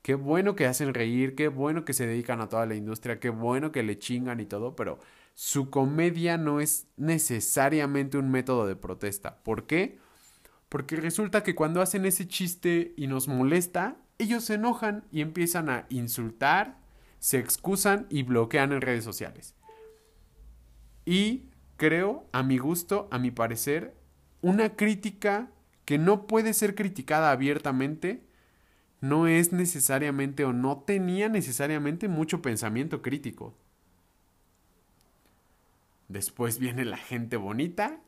Qué 0.01 0.15
bueno 0.15 0.55
que 0.55 0.65
hacen 0.65 0.93
reír, 0.93 1.35
qué 1.35 1.47
bueno 1.47 1.85
que 1.85 1.93
se 1.93 2.07
dedican 2.07 2.41
a 2.41 2.49
toda 2.49 2.65
la 2.65 2.75
industria, 2.75 3.19
qué 3.19 3.29
bueno 3.29 3.71
que 3.71 3.83
le 3.83 3.99
chingan 3.99 4.39
y 4.39 4.45
todo, 4.45 4.75
pero 4.75 4.99
su 5.33 5.69
comedia 5.69 6.37
no 6.37 6.61
es 6.61 6.87
necesariamente 6.97 8.17
un 8.17 8.31
método 8.31 8.65
de 8.65 8.75
protesta. 8.75 9.43
¿Por 9.43 9.67
qué? 9.67 9.99
Porque 10.69 10.95
resulta 10.95 11.43
que 11.43 11.55
cuando 11.55 11.81
hacen 11.81 12.05
ese 12.05 12.27
chiste 12.27 12.93
y 12.97 13.07
nos 13.07 13.27
molesta, 13.27 13.97
ellos 14.17 14.43
se 14.43 14.55
enojan 14.55 15.05
y 15.11 15.21
empiezan 15.21 15.69
a 15.69 15.85
insultar, 15.89 16.77
se 17.19 17.39
excusan 17.39 18.05
y 18.09 18.23
bloquean 18.23 18.73
en 18.73 18.81
redes 18.81 19.03
sociales. 19.03 19.55
Y 21.05 21.45
creo, 21.77 22.27
a 22.33 22.43
mi 22.43 22.57
gusto, 22.57 23.07
a 23.11 23.19
mi 23.19 23.31
parecer, 23.31 23.95
una 24.41 24.75
crítica 24.75 25.49
que 25.85 25.97
no 25.97 26.27
puede 26.27 26.53
ser 26.53 26.75
criticada 26.75 27.31
abiertamente 27.31 28.27
no 28.99 29.27
es 29.27 29.53
necesariamente 29.53 30.43
o 30.43 30.53
no 30.53 30.79
tenía 30.79 31.29
necesariamente 31.29 32.07
mucho 32.07 32.41
pensamiento 32.41 33.01
crítico. 33.01 33.55
Después 36.07 36.59
viene 36.59 36.83
la 36.83 36.97
gente 36.97 37.37
bonita 37.37 38.01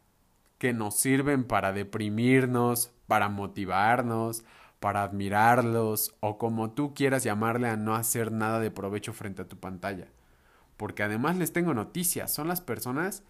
que 0.60 0.74
nos 0.74 0.96
sirven 0.96 1.46
para 1.46 1.74
deprimirnos, 1.74 2.92
para 3.08 3.30
motivarnos, 3.30 4.44
para 4.80 5.04
admirarlos 5.04 6.16
o 6.20 6.38
como 6.38 6.72
tú 6.72 6.94
quieras 6.94 7.24
llamarle 7.24 7.68
a 7.68 7.78
no 7.78 7.96
hacer 7.96 8.32
nada 8.32 8.60
de 8.60 8.70
provecho 8.70 9.14
frente 9.14 9.42
a 9.42 9.48
tu 9.48 9.58
pantalla. 9.58 10.08
Porque 10.78 11.04
además 11.04 11.38
les 11.38 11.52
tengo 11.52 11.74
noticias, 11.74 12.34
son 12.34 12.48
las 12.48 12.62
personas 12.62 13.24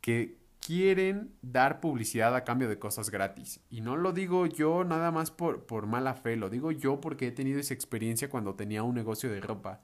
que 0.00 0.36
quieren 0.60 1.32
dar 1.42 1.80
publicidad 1.80 2.34
a 2.34 2.44
cambio 2.44 2.68
de 2.68 2.78
cosas 2.78 3.10
gratis. 3.10 3.60
Y 3.70 3.80
no 3.80 3.96
lo 3.96 4.12
digo 4.12 4.46
yo 4.46 4.84
nada 4.84 5.10
más 5.10 5.30
por, 5.30 5.66
por 5.66 5.86
mala 5.86 6.14
fe, 6.14 6.36
lo 6.36 6.50
digo 6.50 6.72
yo 6.72 7.00
porque 7.00 7.28
he 7.28 7.32
tenido 7.32 7.60
esa 7.60 7.74
experiencia 7.74 8.30
cuando 8.30 8.54
tenía 8.54 8.82
un 8.82 8.94
negocio 8.94 9.30
de 9.30 9.40
ropa. 9.40 9.80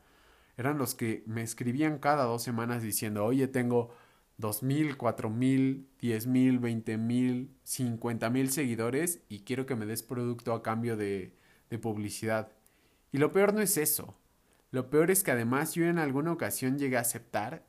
Eran 0.56 0.78
los 0.78 0.94
que 0.94 1.22
me 1.26 1.42
escribían 1.42 1.98
cada 1.98 2.24
dos 2.24 2.42
semanas 2.42 2.82
diciendo, 2.82 3.24
oye, 3.24 3.48
tengo 3.48 3.90
dos 4.40 4.62
mil, 4.62 4.96
cuatro 4.96 5.28
mil, 5.30 5.88
diez 6.00 6.26
mil, 6.26 6.58
veinte 6.58 6.96
mil, 6.96 7.54
cincuenta 7.62 8.30
mil 8.30 8.50
seguidores 8.50 9.20
y 9.28 9.40
quiero 9.40 9.66
que 9.66 9.76
me 9.76 9.86
des 9.86 10.02
producto 10.02 10.54
a 10.54 10.62
cambio 10.62 10.96
de, 10.96 11.36
de 11.68 11.78
publicidad. 11.78 12.50
Y 13.12 13.18
lo 13.18 13.32
peor 13.32 13.52
no 13.52 13.60
es 13.60 13.76
eso. 13.76 14.16
Lo 14.70 14.88
peor 14.88 15.10
es 15.10 15.22
que 15.22 15.32
además 15.32 15.74
yo 15.74 15.84
en 15.84 15.98
alguna 15.98 16.32
ocasión 16.32 16.78
llegué 16.78 16.96
a 16.96 17.00
aceptar 17.00 17.66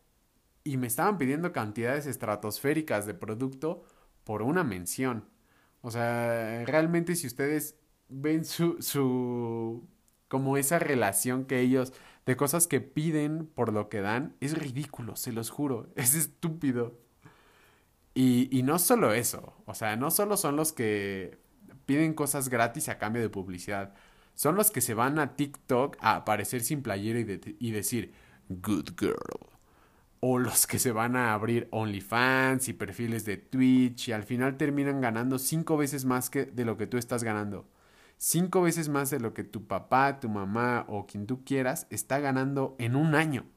y 0.63 0.77
me 0.77 0.87
estaban 0.87 1.17
pidiendo 1.17 1.51
cantidades 1.51 2.05
estratosféricas 2.05 3.05
de 3.05 3.15
producto 3.15 3.83
por 4.23 4.41
una 4.41 4.63
mención. 4.63 5.25
O 5.81 5.91
sea, 5.91 6.63
realmente 6.65 7.15
si 7.15 7.27
ustedes 7.27 7.75
ven 8.07 8.45
su, 8.45 8.81
su, 8.81 9.87
como 10.27 10.57
esa 10.57 10.79
relación 10.79 11.45
que 11.45 11.59
ellos, 11.59 11.91
de 12.25 12.35
cosas 12.35 12.67
que 12.67 12.81
piden 12.81 13.47
por 13.47 13.73
lo 13.73 13.89
que 13.89 14.01
dan, 14.01 14.35
es 14.39 14.57
ridículo, 14.57 15.15
se 15.15 15.31
los 15.31 15.49
juro, 15.49 15.89
es 15.95 16.15
estúpido. 16.15 16.99
Y, 18.13 18.49
y 18.57 18.63
no 18.63 18.77
solo 18.77 19.13
eso, 19.13 19.53
o 19.65 19.73
sea, 19.73 19.95
no 19.95 20.11
solo 20.11 20.35
son 20.35 20.57
los 20.57 20.73
que 20.73 21.39
piden 21.85 22.13
cosas 22.13 22.49
gratis 22.49 22.89
a 22.89 22.97
cambio 22.97 23.21
de 23.21 23.29
publicidad, 23.29 23.93
son 24.33 24.55
los 24.55 24.69
que 24.71 24.81
se 24.81 24.93
van 24.93 25.17
a 25.19 25.35
TikTok 25.35 25.97
a 26.01 26.17
aparecer 26.17 26.61
sin 26.61 26.83
playera 26.83 27.19
y, 27.19 27.57
y 27.59 27.71
decir, 27.71 28.13
good 28.49 28.89
girl 28.99 29.51
o 30.21 30.37
los 30.37 30.67
que 30.67 30.79
se 30.79 30.91
van 30.91 31.15
a 31.15 31.33
abrir 31.33 31.67
OnlyFans 31.71 32.69
y 32.69 32.73
perfiles 32.73 33.25
de 33.25 33.37
Twitch 33.37 34.09
y 34.09 34.11
al 34.13 34.23
final 34.23 34.55
terminan 34.55 35.01
ganando 35.01 35.39
cinco 35.39 35.77
veces 35.77 36.05
más 36.05 36.29
que 36.29 36.45
de 36.45 36.63
lo 36.63 36.77
que 36.77 36.87
tú 36.87 36.97
estás 36.97 37.23
ganando. 37.23 37.67
Cinco 38.23 38.61
veces 38.61 38.87
más 38.87 39.09
de 39.09 39.19
lo 39.19 39.33
que 39.33 39.43
tu 39.43 39.65
papá, 39.65 40.19
tu 40.19 40.29
mamá 40.29 40.85
o 40.87 41.07
quien 41.07 41.25
tú 41.25 41.43
quieras 41.43 41.87
está 41.89 42.19
ganando 42.19 42.75
en 42.77 42.95
un 42.95 43.15
año. 43.15 43.47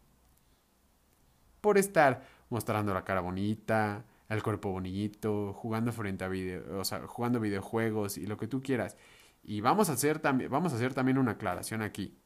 Por 1.61 1.77
estar 1.77 2.27
mostrando 2.49 2.95
la 2.95 3.05
cara 3.05 3.21
bonita, 3.21 4.07
el 4.31 4.43
cuerpo 4.43 4.71
bonito, 4.71 5.53
jugando 5.53 5.93
frente 5.93 6.25
a 6.25 6.29
video, 6.29 6.81
o 6.81 6.85
sea, 6.87 7.07
jugando 7.07 7.41
videojuegos 7.41 8.17
y 8.17 8.27
lo 8.27 8.39
que 8.39 8.49
tú 8.49 8.63
quieras. 8.63 8.97
Y 9.43 9.61
vamos 9.61 9.91
a 9.91 9.93
hacer 9.93 10.19
también, 10.19 10.51
vamos 10.51 10.73
a 10.73 10.77
hacer 10.77 10.95
también 10.95 11.19
una 11.19 11.33
aclaración 11.33 11.83
aquí. 11.83 12.17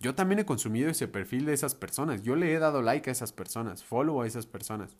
Yo 0.00 0.14
también 0.14 0.40
he 0.40 0.44
consumido 0.44 0.90
ese 0.90 1.08
perfil 1.08 1.46
de 1.46 1.54
esas 1.54 1.74
personas. 1.74 2.22
Yo 2.22 2.36
le 2.36 2.52
he 2.52 2.58
dado 2.58 2.82
like 2.82 3.08
a 3.08 3.12
esas 3.12 3.32
personas, 3.32 3.82
follow 3.82 4.20
a 4.20 4.26
esas 4.26 4.44
personas. 4.44 4.98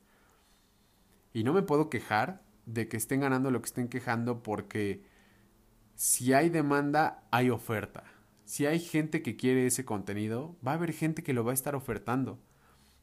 Y 1.34 1.44
no 1.44 1.52
me 1.52 1.60
puedo 1.60 1.90
quejar 1.90 2.40
de 2.64 2.88
que 2.88 2.96
estén 2.96 3.20
ganando 3.20 3.50
lo 3.50 3.60
que 3.60 3.66
estén 3.66 3.88
quejando 3.88 4.42
porque 4.42 5.11
si 5.94 6.32
hay 6.32 6.48
demanda, 6.48 7.24
hay 7.30 7.50
oferta. 7.50 8.04
Si 8.44 8.66
hay 8.66 8.80
gente 8.80 9.22
que 9.22 9.36
quiere 9.36 9.66
ese 9.66 9.84
contenido, 9.84 10.56
va 10.66 10.72
a 10.72 10.74
haber 10.74 10.92
gente 10.92 11.22
que 11.22 11.32
lo 11.32 11.44
va 11.44 11.52
a 11.52 11.54
estar 11.54 11.74
ofertando. 11.74 12.38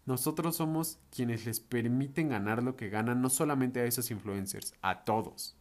Nosotros 0.05 0.55
somos 0.55 0.99
quienes 1.11 1.45
les 1.45 1.59
permiten 1.59 2.29
ganar 2.29 2.63
lo 2.63 2.75
que 2.75 2.89
ganan, 2.89 3.21
no 3.21 3.29
solamente 3.29 3.79
a 3.79 3.85
esos 3.85 4.11
influencers, 4.11 4.73
a 4.81 5.03
todos. 5.03 5.55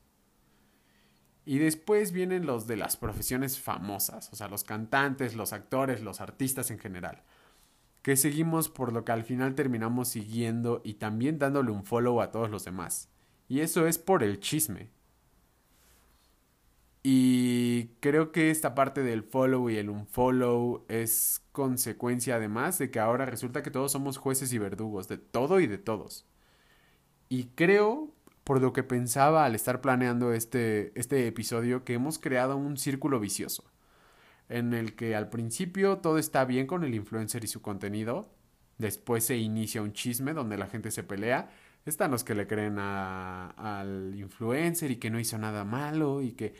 Y 1.44 1.58
después 1.58 2.12
vienen 2.12 2.44
los 2.44 2.66
de 2.66 2.76
las 2.76 2.96
profesiones 2.96 3.58
famosas, 3.58 4.30
o 4.32 4.36
sea, 4.36 4.48
los 4.48 4.64
cantantes, 4.64 5.34
los 5.34 5.54
actores, 5.54 6.02
los 6.02 6.20
artistas 6.20 6.70
en 6.70 6.78
general. 6.78 7.22
Que 8.02 8.16
seguimos 8.16 8.68
por 8.68 8.92
lo 8.92 9.04
que 9.04 9.12
al 9.12 9.24
final 9.24 9.54
terminamos 9.54 10.08
siguiendo 10.08 10.82
y 10.84 10.94
también 10.94 11.38
dándole 11.38 11.70
un 11.70 11.84
follow 11.84 12.20
a 12.20 12.30
todos 12.30 12.50
los 12.50 12.64
demás. 12.64 13.08
Y 13.48 13.60
eso 13.60 13.86
es 13.86 13.98
por 13.98 14.22
el 14.22 14.40
chisme. 14.40 14.90
Y 17.02 17.88
creo 18.00 18.32
que 18.32 18.50
esta 18.50 18.74
parte 18.74 19.02
del 19.02 19.22
follow 19.22 19.70
y 19.70 19.76
el 19.76 19.88
unfollow 19.88 20.84
es 20.88 21.42
consecuencia 21.52 22.36
además 22.36 22.78
de 22.78 22.90
que 22.90 23.00
ahora 23.00 23.24
resulta 23.24 23.62
que 23.62 23.70
todos 23.70 23.92
somos 23.92 24.18
jueces 24.18 24.52
y 24.52 24.58
verdugos 24.58 25.08
de 25.08 25.18
todo 25.18 25.60
y 25.60 25.66
de 25.66 25.78
todos. 25.78 26.26
Y 27.28 27.44
creo 27.54 28.12
por 28.44 28.62
lo 28.62 28.72
que 28.72 28.82
pensaba 28.82 29.44
al 29.44 29.54
estar 29.54 29.82
planeando 29.82 30.32
este, 30.32 30.98
este 30.98 31.26
episodio 31.26 31.84
que 31.84 31.94
hemos 31.94 32.18
creado 32.18 32.56
un 32.56 32.78
círculo 32.78 33.20
vicioso, 33.20 33.64
en 34.48 34.72
el 34.72 34.96
que 34.96 35.14
al 35.14 35.28
principio 35.28 35.98
todo 35.98 36.16
está 36.16 36.46
bien 36.46 36.66
con 36.66 36.82
el 36.82 36.94
influencer 36.94 37.44
y 37.44 37.48
su 37.48 37.60
contenido, 37.60 38.30
después 38.78 39.24
se 39.24 39.36
inicia 39.36 39.82
un 39.82 39.92
chisme 39.92 40.32
donde 40.32 40.56
la 40.56 40.66
gente 40.66 40.90
se 40.90 41.02
pelea, 41.02 41.50
están 41.84 42.10
los 42.10 42.24
que 42.24 42.34
le 42.34 42.46
creen 42.46 42.78
al 42.78 44.14
influencer 44.16 44.90
y 44.92 44.96
que 44.96 45.10
no 45.10 45.20
hizo 45.20 45.36
nada 45.36 45.64
malo 45.64 46.22
y 46.22 46.32
que 46.32 46.54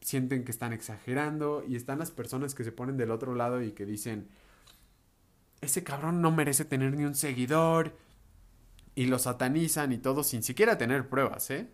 sienten 0.00 0.44
que 0.44 0.50
están 0.50 0.72
exagerando 0.72 1.64
y 1.66 1.76
están 1.76 1.98
las 1.98 2.10
personas 2.10 2.54
que 2.54 2.64
se 2.64 2.72
ponen 2.72 2.96
del 2.96 3.10
otro 3.10 3.34
lado 3.34 3.62
y 3.62 3.72
que 3.72 3.86
dicen, 3.86 4.28
ese 5.60 5.82
cabrón 5.82 6.20
no 6.20 6.30
merece 6.30 6.64
tener 6.64 6.94
ni 6.94 7.04
un 7.04 7.14
seguidor 7.14 7.96
y 8.94 9.06
lo 9.06 9.18
satanizan 9.18 9.92
y 9.92 9.98
todo 9.98 10.22
sin 10.22 10.42
siquiera 10.42 10.78
tener 10.78 11.08
pruebas, 11.08 11.50
¿eh? 11.50 11.68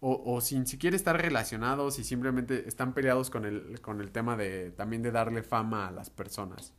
O, 0.00 0.22
o, 0.34 0.40
sin 0.42 0.66
siquiera 0.66 0.94
estar 0.94 1.20
relacionados 1.20 1.98
y 1.98 2.04
simplemente 2.04 2.68
están 2.68 2.92
peleados 2.92 3.30
con 3.30 3.46
el, 3.46 3.80
con 3.80 4.00
el 4.00 4.10
tema 4.10 4.36
de 4.36 4.70
también 4.72 5.02
de 5.02 5.10
darle 5.10 5.42
fama 5.42 5.88
a 5.88 5.90
las 5.90 6.10
personas. 6.10 6.74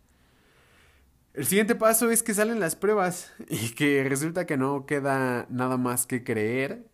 El 1.33 1.45
siguiente 1.45 1.75
paso 1.75 2.09
es 2.09 2.23
que 2.23 2.33
salen 2.33 2.59
las 2.59 2.75
pruebas 2.75 3.31
y 3.49 3.69
que 3.75 4.03
resulta 4.07 4.45
que 4.45 4.57
no 4.57 4.85
queda 4.85 5.47
nada 5.49 5.77
más 5.77 6.05
que 6.05 6.23
creer 6.23 6.87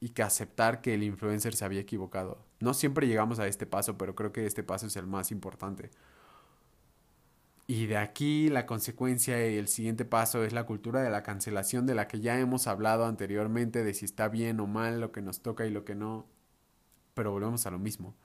y 0.00 0.10
que 0.10 0.22
aceptar 0.22 0.80
que 0.80 0.94
el 0.94 1.02
influencer 1.02 1.54
se 1.54 1.64
había 1.64 1.80
equivocado. 1.80 2.44
No 2.64 2.74
siempre 2.74 3.06
llegamos 3.06 3.38
a 3.38 3.46
este 3.46 3.66
paso, 3.66 3.96
pero 3.98 4.14
creo 4.14 4.32
que 4.32 4.46
este 4.46 4.62
paso 4.64 4.86
es 4.86 4.96
el 4.96 5.06
más 5.06 5.30
importante. 5.30 5.90
Y 7.66 7.86
de 7.86 7.96
aquí 7.96 8.50
la 8.50 8.66
consecuencia 8.66 9.48
y 9.50 9.56
el 9.56 9.68
siguiente 9.68 10.04
paso 10.04 10.44
es 10.44 10.52
la 10.52 10.64
cultura 10.66 11.02
de 11.02 11.10
la 11.10 11.22
cancelación 11.22 11.86
de 11.86 11.94
la 11.94 12.08
que 12.08 12.20
ya 12.20 12.38
hemos 12.38 12.66
hablado 12.66 13.06
anteriormente, 13.06 13.84
de 13.84 13.94
si 13.94 14.04
está 14.04 14.28
bien 14.28 14.60
o 14.60 14.66
mal 14.66 15.00
lo 15.00 15.12
que 15.12 15.22
nos 15.22 15.40
toca 15.42 15.66
y 15.66 15.70
lo 15.70 15.84
que 15.84 15.94
no. 15.94 16.26
Pero 17.14 17.32
volvemos 17.32 17.66
a 17.66 17.70
lo 17.70 17.78
mismo. 17.78 18.16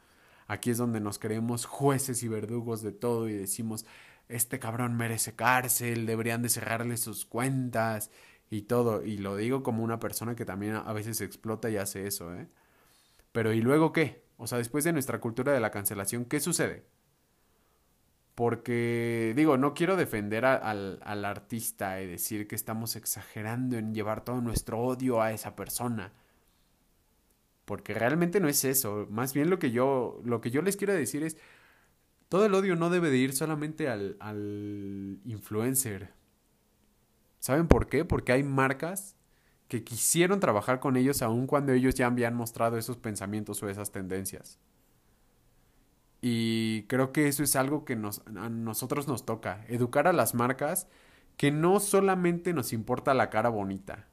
Aquí 0.48 0.72
es 0.72 0.77
donde 0.77 1.00
nos 1.00 1.19
creemos 1.19 1.65
jueces 1.65 2.24
y 2.24 2.27
verdugos 2.27 2.81
de 2.81 2.91
todo 2.91 3.29
y 3.29 3.34
decimos, 3.34 3.86
este 4.29 4.60
cabrón 4.60 4.98
merece 4.98 5.36
cárcel, 5.36 6.05
deberían 6.05 6.41
de 6.41 6.50
cerrarle 6.50 6.98
sus 6.98 7.25
cuentas 7.25 8.12
y 8.50 8.63
todo. 8.63 9.03
Y 9.05 9.17
lo 9.19 9.36
digo 9.38 9.63
como 9.63 9.84
una 9.84 10.00
persona 10.00 10.36
que 10.36 10.46
también 10.46 10.75
a 10.75 10.93
veces 10.93 11.22
explota 11.22 11.69
y 11.69 11.77
hace 11.77 12.08
eso, 12.08 12.34
¿eh? 12.36 12.48
Pero 13.31 13.53
¿y 13.53 13.62
luego 13.62 13.93
qué? 13.93 14.24
O 14.39 14.48
sea, 14.48 14.58
después 14.58 14.86
de 14.86 14.93
nuestra 14.93 15.19
cultura 15.19 15.51
de 15.51 15.60
la 15.60 15.69
cancelación, 15.69 16.24
¿qué 16.24 16.39
sucede? 16.39 16.86
Porque, 18.36 19.34
digo, 19.36 19.58
no 19.58 19.74
quiero 19.74 19.98
defender 19.98 20.46
al, 20.46 21.00
al, 21.03 21.25
artista 21.25 22.01
y 22.01 22.08
decir 22.08 22.48
que 22.48 22.55
estamos 22.55 22.96
exagerando 22.96 23.77
en 23.77 23.93
llevar 23.93 24.24
todo 24.24 24.39
nuestro 24.39 24.79
odio 24.79 25.22
a 25.22 25.34
esa 25.34 25.58
persona. 25.58 26.13
Porque 27.65 27.93
realmente 27.93 28.39
no 28.39 28.48
es 28.48 28.63
eso. 28.63 29.08
Más 29.10 29.34
bien 29.34 29.50
lo 29.50 29.60
que 29.60 29.72
yo, 29.72 30.22
lo 30.24 30.39
que 30.39 30.51
yo 30.51 30.62
les 30.62 30.77
quiero 30.77 30.93
decir 30.93 31.22
es, 31.24 31.36
todo 32.29 32.46
el 32.46 32.53
odio 32.53 32.77
no 32.77 32.89
debe 32.89 33.10
de 33.10 33.17
ir 33.17 33.34
solamente 33.36 33.89
al, 33.89 34.15
al 34.22 35.19
influencer. 35.25 36.13
¿Saben 37.39 37.67
por 37.67 37.88
qué? 37.88 38.05
Porque 38.05 38.31
hay 38.31 38.43
marcas 38.43 39.19
que 39.70 39.84
quisieron 39.84 40.40
trabajar 40.42 40.80
con 40.82 40.98
ellos 40.98 41.22
aun 41.22 41.48
cuando 41.48 41.72
ellos 41.72 41.96
ya 41.96 42.08
habían 42.08 42.36
mostrado 42.36 42.78
esos 42.78 42.98
pensamientos 42.98 43.64
o 43.64 43.70
esas 43.70 43.92
tendencias. 43.92 44.60
Y 46.22 46.84
creo 46.88 47.14
que 47.14 47.28
eso 47.28 47.44
es 47.44 47.56
algo 47.56 47.86
que 47.86 47.96
nos, 47.96 48.22
a 48.36 48.50
nosotros 48.50 49.08
nos 49.08 49.26
toca, 49.26 49.64
educar 49.70 50.08
a 50.08 50.14
las 50.14 50.34
marcas 50.34 50.88
que 51.38 51.52
no 51.52 51.80
solamente 51.80 52.52
nos 52.52 52.74
importa 52.74 53.14
la 53.14 53.30
cara 53.30 53.50
bonita 53.50 54.08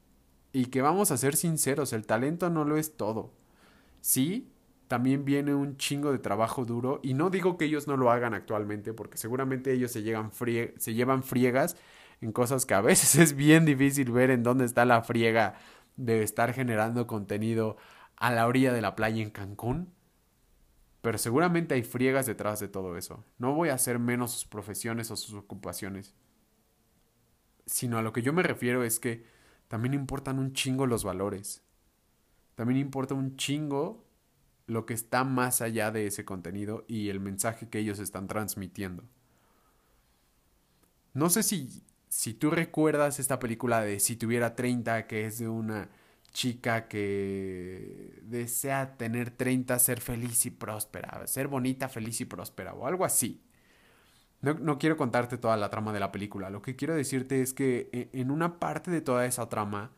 y 0.52 0.66
que 0.66 0.82
vamos 0.82 1.10
a 1.10 1.16
ser 1.16 1.34
sinceros, 1.34 1.92
el 1.92 2.06
talento 2.06 2.50
no 2.50 2.64
lo 2.64 2.76
es 2.76 2.96
todo. 2.96 3.32
Sí, 4.00 4.52
también 4.88 5.24
viene 5.24 5.54
un 5.54 5.78
chingo 5.78 6.12
de 6.12 6.18
trabajo 6.18 6.64
duro 6.64 7.00
y 7.02 7.14
no 7.14 7.30
digo 7.30 7.56
que 7.56 7.64
ellos 7.64 7.88
no 7.88 7.96
lo 7.96 8.10
hagan 8.10 8.34
actualmente 8.34 8.92
porque 8.92 9.16
seguramente 9.16 9.72
ellos 9.72 9.90
se, 9.90 10.02
llegan 10.02 10.30
se 10.32 10.94
llevan 10.94 11.22
friegas 11.24 11.76
en 12.20 12.32
cosas 12.32 12.66
que 12.66 12.74
a 12.74 12.80
veces 12.80 13.14
es 13.22 13.34
bien 13.34 13.64
difícil 13.64 14.10
ver 14.12 14.30
en 14.30 14.42
dónde 14.42 14.64
está 14.64 14.84
la 14.84 15.02
friega 15.02 15.58
de 15.96 16.22
estar 16.22 16.52
generando 16.52 17.06
contenido 17.06 17.76
a 18.16 18.30
la 18.30 18.46
orilla 18.46 18.72
de 18.72 18.80
la 18.80 18.94
playa 18.96 19.22
en 19.22 19.30
Cancún 19.30 19.96
pero 21.06 21.18
seguramente 21.18 21.76
hay 21.76 21.84
friegas 21.84 22.26
detrás 22.26 22.58
de 22.58 22.66
todo 22.66 22.96
eso. 22.96 23.24
No 23.38 23.54
voy 23.54 23.68
a 23.68 23.74
hacer 23.74 24.00
menos 24.00 24.32
sus 24.32 24.44
profesiones 24.44 25.08
o 25.12 25.16
sus 25.16 25.34
ocupaciones. 25.34 26.16
Sino 27.64 27.96
a 27.96 28.02
lo 28.02 28.12
que 28.12 28.22
yo 28.22 28.32
me 28.32 28.42
refiero 28.42 28.82
es 28.82 28.98
que 28.98 29.24
también 29.68 29.94
importan 29.94 30.40
un 30.40 30.52
chingo 30.52 30.84
los 30.84 31.04
valores. 31.04 31.62
También 32.56 32.80
importa 32.80 33.14
un 33.14 33.36
chingo 33.36 34.04
lo 34.66 34.84
que 34.84 34.94
está 34.94 35.22
más 35.22 35.62
allá 35.62 35.92
de 35.92 36.08
ese 36.08 36.24
contenido 36.24 36.84
y 36.88 37.08
el 37.08 37.20
mensaje 37.20 37.68
que 37.68 37.78
ellos 37.78 38.00
están 38.00 38.26
transmitiendo. 38.26 39.04
No 41.14 41.30
sé 41.30 41.44
si 41.44 41.84
si 42.08 42.34
tú 42.34 42.50
recuerdas 42.50 43.18
esta 43.18 43.38
película 43.38 43.80
de 43.80 44.00
Si 44.00 44.16
tuviera 44.16 44.54
30, 44.54 45.06
que 45.06 45.26
es 45.26 45.38
de 45.38 45.48
una 45.48 45.88
chica 46.32 46.86
que 46.86 48.20
desea 48.22 48.96
tener 48.96 49.30
30, 49.30 49.78
ser 49.78 50.00
feliz 50.00 50.44
y 50.46 50.50
próspera, 50.50 51.26
ser 51.26 51.48
bonita, 51.48 51.88
feliz 51.88 52.20
y 52.20 52.26
próspera, 52.26 52.74
o 52.74 52.86
algo 52.86 53.04
así. 53.04 53.42
No, 54.42 54.54
no, 54.54 54.78
quiero 54.78 54.98
contarte 54.98 55.38
toda 55.38 55.56
la 55.56 55.70
trama 55.70 55.92
de 55.94 56.00
la 56.00 56.12
película, 56.12 56.50
lo 56.50 56.60
que 56.62 56.76
quiero 56.76 56.94
decirte 56.94 57.40
es 57.40 57.54
que 57.54 57.88
e, 57.92 58.10
en 58.12 58.30
una 58.30 58.58
parte 58.58 58.90
de 58.90 59.00
toda 59.00 59.24
esa 59.24 59.48
trama, 59.48 59.92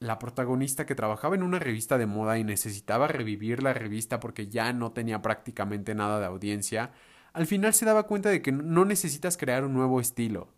la 0.00 0.18
protagonista 0.18 0.86
que 0.86 0.94
trabajaba 0.94 1.34
en 1.36 1.42
una 1.42 1.58
revista 1.58 1.98
de 1.98 2.06
moda 2.06 2.38
y 2.38 2.44
necesitaba 2.44 3.06
revivir 3.08 3.62
la 3.62 3.74
revista 3.74 4.20
porque 4.20 4.48
ya 4.48 4.72
no 4.72 4.92
tenía 4.92 5.22
prácticamente 5.22 5.94
nada 5.94 6.18
de 6.18 6.26
audiencia, 6.26 6.92
al 7.34 7.46
final 7.46 7.74
se 7.74 7.84
daba 7.84 8.04
cuenta 8.04 8.30
de 8.30 8.42
que 8.42 8.52
no 8.52 8.84
necesitas 8.84 9.36
crear 9.36 9.64
un 9.64 9.74
nuevo 9.74 10.00
estilo, 10.00 10.48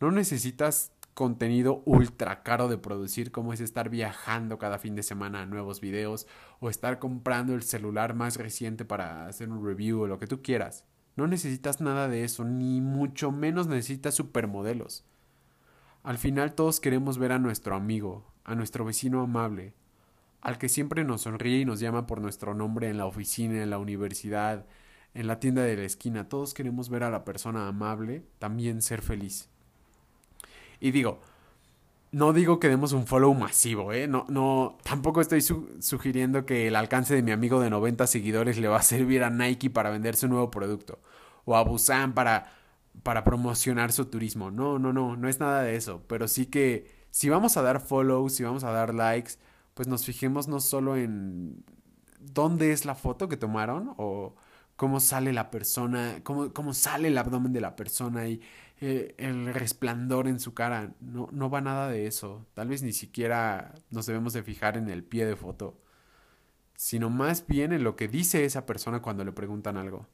no 0.00 0.10
necesitas 0.10 0.92
contenido 1.14 1.82
ultra 1.84 2.42
caro 2.42 2.68
de 2.68 2.78
producir 2.78 3.30
como 3.30 3.52
es 3.52 3.60
estar 3.60 3.90
viajando 3.90 4.58
cada 4.58 4.78
fin 4.78 4.94
de 4.94 5.02
semana 5.02 5.42
a 5.42 5.46
nuevos 5.46 5.80
videos 5.80 6.26
o 6.60 6.70
estar 6.70 6.98
comprando 6.98 7.54
el 7.54 7.62
celular 7.62 8.14
más 8.14 8.36
reciente 8.36 8.86
para 8.86 9.26
hacer 9.26 9.50
un 9.50 9.64
review 9.64 10.00
o 10.00 10.06
lo 10.06 10.18
que 10.18 10.26
tú 10.26 10.40
quieras. 10.40 10.86
No 11.16 11.26
necesitas 11.26 11.82
nada 11.82 12.08
de 12.08 12.24
eso, 12.24 12.44
ni 12.44 12.80
mucho 12.80 13.32
menos 13.32 13.66
necesitas 13.66 14.14
supermodelos. 14.14 15.04
Al 16.02 16.16
final 16.16 16.54
todos 16.54 16.80
queremos 16.80 17.18
ver 17.18 17.32
a 17.32 17.38
nuestro 17.38 17.74
amigo, 17.74 18.24
a 18.44 18.54
nuestro 18.54 18.86
vecino 18.86 19.20
amable, 19.20 19.74
al 20.40 20.56
que 20.56 20.70
siempre 20.70 21.04
nos 21.04 21.22
sonríe 21.22 21.58
y 21.58 21.64
nos 21.66 21.80
llama 21.80 22.06
por 22.06 22.22
nuestro 22.22 22.54
nombre 22.54 22.88
en 22.88 22.96
la 22.96 23.04
oficina, 23.04 23.62
en 23.62 23.68
la 23.68 23.78
universidad, 23.78 24.64
en 25.12 25.26
la 25.26 25.40
tienda 25.40 25.62
de 25.62 25.76
la 25.76 25.84
esquina. 25.84 26.30
Todos 26.30 26.54
queremos 26.54 26.88
ver 26.88 27.02
a 27.02 27.10
la 27.10 27.26
persona 27.26 27.68
amable 27.68 28.24
también 28.38 28.80
ser 28.80 29.02
feliz. 29.02 29.50
Y 30.80 30.90
digo, 30.90 31.20
no 32.12 32.32
digo 32.32 32.58
que 32.58 32.68
demos 32.68 32.92
un 32.92 33.06
follow 33.06 33.32
masivo, 33.34 33.92
¿eh? 33.92 34.08
No, 34.08 34.26
no, 34.28 34.78
tampoco 34.82 35.20
estoy 35.20 35.42
sugiriendo 35.42 36.44
que 36.44 36.68
el 36.68 36.76
alcance 36.76 37.14
de 37.14 37.22
mi 37.22 37.30
amigo 37.30 37.60
de 37.60 37.70
90 37.70 38.06
seguidores 38.06 38.58
le 38.58 38.68
va 38.68 38.78
a 38.78 38.82
servir 38.82 39.22
a 39.22 39.30
Nike 39.30 39.70
para 39.70 39.90
vender 39.90 40.16
su 40.16 40.28
nuevo 40.28 40.50
producto. 40.50 41.00
O 41.44 41.56
a 41.56 41.62
Busan 41.62 42.14
para, 42.14 42.52
para 43.02 43.24
promocionar 43.24 43.92
su 43.92 44.06
turismo. 44.06 44.50
No, 44.50 44.78
no, 44.78 44.92
no, 44.92 45.16
no 45.16 45.28
es 45.28 45.40
nada 45.40 45.62
de 45.62 45.76
eso. 45.76 46.02
Pero 46.08 46.28
sí 46.28 46.46
que 46.46 46.90
si 47.10 47.28
vamos 47.28 47.56
a 47.56 47.62
dar 47.62 47.80
follows, 47.80 48.34
si 48.34 48.42
vamos 48.42 48.64
a 48.64 48.70
dar 48.72 48.94
likes, 48.94 49.34
pues 49.74 49.88
nos 49.88 50.04
fijemos 50.04 50.48
no 50.48 50.60
solo 50.60 50.96
en 50.96 51.64
dónde 52.18 52.72
es 52.72 52.84
la 52.84 52.94
foto 52.94 53.28
que 53.28 53.36
tomaron 53.36 53.94
o 53.96 54.34
cómo 54.76 55.00
sale 55.00 55.32
la 55.32 55.50
persona, 55.50 56.20
cómo, 56.22 56.52
cómo 56.52 56.74
sale 56.74 57.08
el 57.08 57.18
abdomen 57.18 57.52
de 57.52 57.60
la 57.60 57.76
persona 57.76 58.28
y 58.28 58.40
eh, 58.80 59.14
el 59.18 59.52
resplandor 59.52 60.26
en 60.26 60.40
su 60.40 60.54
cara. 60.54 60.94
No, 61.00 61.28
no 61.32 61.50
va 61.50 61.60
nada 61.60 61.88
de 61.88 62.06
eso. 62.06 62.46
Tal 62.54 62.68
vez 62.68 62.82
ni 62.82 62.92
siquiera 62.92 63.74
nos 63.90 64.06
debemos 64.06 64.32
de 64.32 64.42
fijar 64.42 64.76
en 64.76 64.88
el 64.88 65.04
pie 65.04 65.26
de 65.26 65.36
foto, 65.36 65.78
sino 66.74 67.10
más 67.10 67.46
bien 67.46 67.72
en 67.72 67.84
lo 67.84 67.96
que 67.96 68.08
dice 68.08 68.44
esa 68.44 68.66
persona 68.66 69.02
cuando 69.02 69.24
le 69.24 69.32
preguntan 69.32 69.76
algo. 69.76 70.08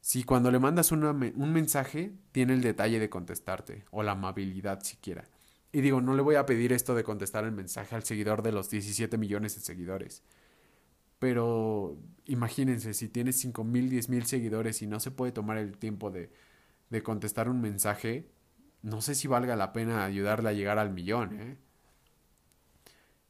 Si 0.00 0.24
cuando 0.24 0.50
le 0.50 0.58
mandas 0.58 0.92
un 0.92 1.52
mensaje, 1.52 2.12
tiene 2.32 2.54
el 2.54 2.62
detalle 2.62 2.98
de 2.98 3.10
contestarte, 3.10 3.84
o 3.90 4.02
la 4.02 4.12
amabilidad 4.12 4.80
siquiera. 4.82 5.28
Y 5.72 5.82
digo, 5.82 6.00
no 6.00 6.14
le 6.14 6.22
voy 6.22 6.36
a 6.36 6.46
pedir 6.46 6.72
esto 6.72 6.94
de 6.94 7.04
contestar 7.04 7.44
el 7.44 7.52
mensaje 7.52 7.94
al 7.94 8.02
seguidor 8.02 8.42
de 8.42 8.52
los 8.52 8.70
17 8.70 9.18
millones 9.18 9.54
de 9.56 9.60
seguidores. 9.60 10.22
Pero 11.18 11.98
imagínense, 12.24 12.94
si 12.94 13.08
tienes 13.08 13.38
5 13.40 13.62
mil, 13.62 13.90
10 13.90 14.08
mil 14.08 14.24
seguidores 14.24 14.80
y 14.80 14.86
no 14.86 15.00
se 15.00 15.10
puede 15.10 15.32
tomar 15.32 15.58
el 15.58 15.76
tiempo 15.76 16.10
de 16.10 16.32
de 16.90 17.02
contestar 17.02 17.48
un 17.48 17.60
mensaje, 17.60 18.28
no 18.82 19.00
sé 19.00 19.14
si 19.14 19.28
valga 19.28 19.56
la 19.56 19.72
pena 19.72 20.04
ayudarle 20.04 20.50
a 20.50 20.52
llegar 20.52 20.78
al 20.78 20.92
millón. 20.92 21.40
¿eh? 21.40 21.56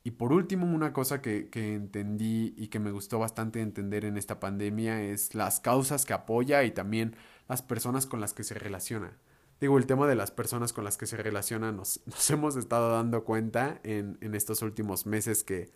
Y 0.03 0.13
por 0.13 0.33
último, 0.33 0.67
una 0.67 0.93
cosa 0.93 1.21
que, 1.21 1.51
que, 1.51 1.75
entendí 1.75 2.55
y 2.57 2.69
que 2.69 2.79
me 2.79 2.91
gustó 2.91 3.19
bastante 3.19 3.61
entender 3.61 4.05
en 4.05 4.17
esta 4.17 4.41
pandemia 4.41 5.03
es 5.03 5.35
las 5.35 5.61
causas 5.61 6.07
que 6.07 6.15
apoya 6.15 6.65
y 6.65 6.71
también 6.71 7.17
las 7.49 7.63
personas 7.63 8.07
con 8.07 8.21
las 8.21 8.33
que 8.33 8.45
se 8.45 8.55
relaciona. 8.55 9.19
Digo, 9.61 9.77
el 9.77 9.85
tema 9.85 10.09
de 10.09 10.15
las 10.15 10.31
personas 10.31 10.73
con 10.73 10.85
las 10.85 10.97
que 10.97 11.07
se 11.07 11.19
relaciona 11.19 11.71
nos, 11.71 12.01
nos 12.07 12.31
hemos 12.31 12.57
estado 12.57 12.93
dando 12.93 13.25
cuenta 13.25 13.81
en, 13.85 14.17
en, 14.23 14.35
estos 14.35 14.63
últimos 14.63 15.05
meses 15.05 15.45
que 15.45 15.71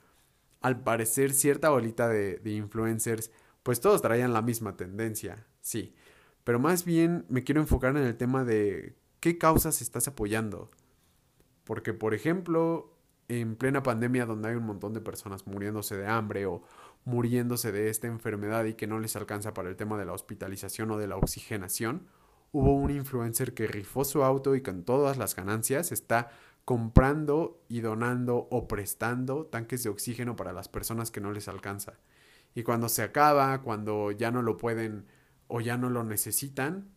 al 0.63 0.83
parecer 0.83 1.35
cierta 1.35 1.69
bolita 1.69 2.09
de, 2.09 2.39
de 2.39 2.53
influencers, 2.53 3.31
pues 3.63 3.81
todos 3.81 4.01
traían 4.01 4.33
la 4.33 4.41
misma 4.41 4.79
tendencia, 4.79 5.47
sí 5.61 5.95
pero 6.45 6.61
más 6.61 6.85
bien 6.85 7.25
me 7.29 7.43
quiero 7.43 7.61
enfocar 7.61 7.97
en 7.97 8.05
el 8.05 8.17
tema 8.17 8.45
de 8.45 8.95
qué 9.21 9.39
causas 9.39 9.83
estás 9.83 10.07
apoyando. 10.07 10.71
Porque, 11.65 11.95
por 11.95 12.13
ejemplo, 12.15 12.95
en 13.29 13.57
plena 13.57 13.83
pandemia 13.83 14.27
donde 14.27 14.51
hay 14.51 14.55
un 14.55 14.67
montón 14.67 14.93
de 14.93 15.01
personas 15.01 15.47
muriéndose 15.47 15.97
de 15.97 16.07
hambre 16.07 16.47
o 16.47 16.63
muriéndose 17.05 17.73
de 17.73 17.89
esta 17.89 18.07
enfermedad 18.07 18.65
y 18.67 18.75
que 18.75 18.87
no 18.87 18.99
les 18.99 19.17
alcanza 19.17 19.55
para 19.55 19.71
el 19.71 19.77
tema 19.77 19.99
de 19.99 20.05
la 20.05 20.13
hospitalización 20.13 20.91
o 20.91 20.99
de 20.99 21.09
la 21.09 21.17
oxigenación, 21.17 22.07
hubo 22.53 22.75
un 22.75 22.91
influencer 22.91 23.55
que 23.55 23.67
rifó 23.67 24.05
su 24.05 24.23
auto 24.23 24.55
y 24.55 24.63
con 24.63 24.85
todas 24.85 25.17
las 25.17 25.35
ganancias 25.35 25.93
está 25.93 26.31
comprando 26.65 27.63
y 27.69 27.81
donando 27.81 28.49
o 28.51 28.69
prestando 28.69 29.47
tanques 29.47 29.83
de 29.83 29.91
oxígeno 29.91 30.37
para 30.37 30.53
las 30.53 30.69
personas 30.69 31.11
que 31.11 31.21
no 31.21 31.33
les 31.33 31.49
alcanza. 31.49 31.95
Y 32.55 32.63
cuando 32.63 32.89
se 32.89 33.03
acaba, 33.03 33.61
cuando 33.63 34.13
ya 34.13 34.31
no 34.31 34.41
lo 34.41 34.57
pueden 34.57 35.07
o 35.49 35.61
ya 35.61 35.77
no 35.77 35.91
lo 35.91 36.05
necesitan, 36.05 36.89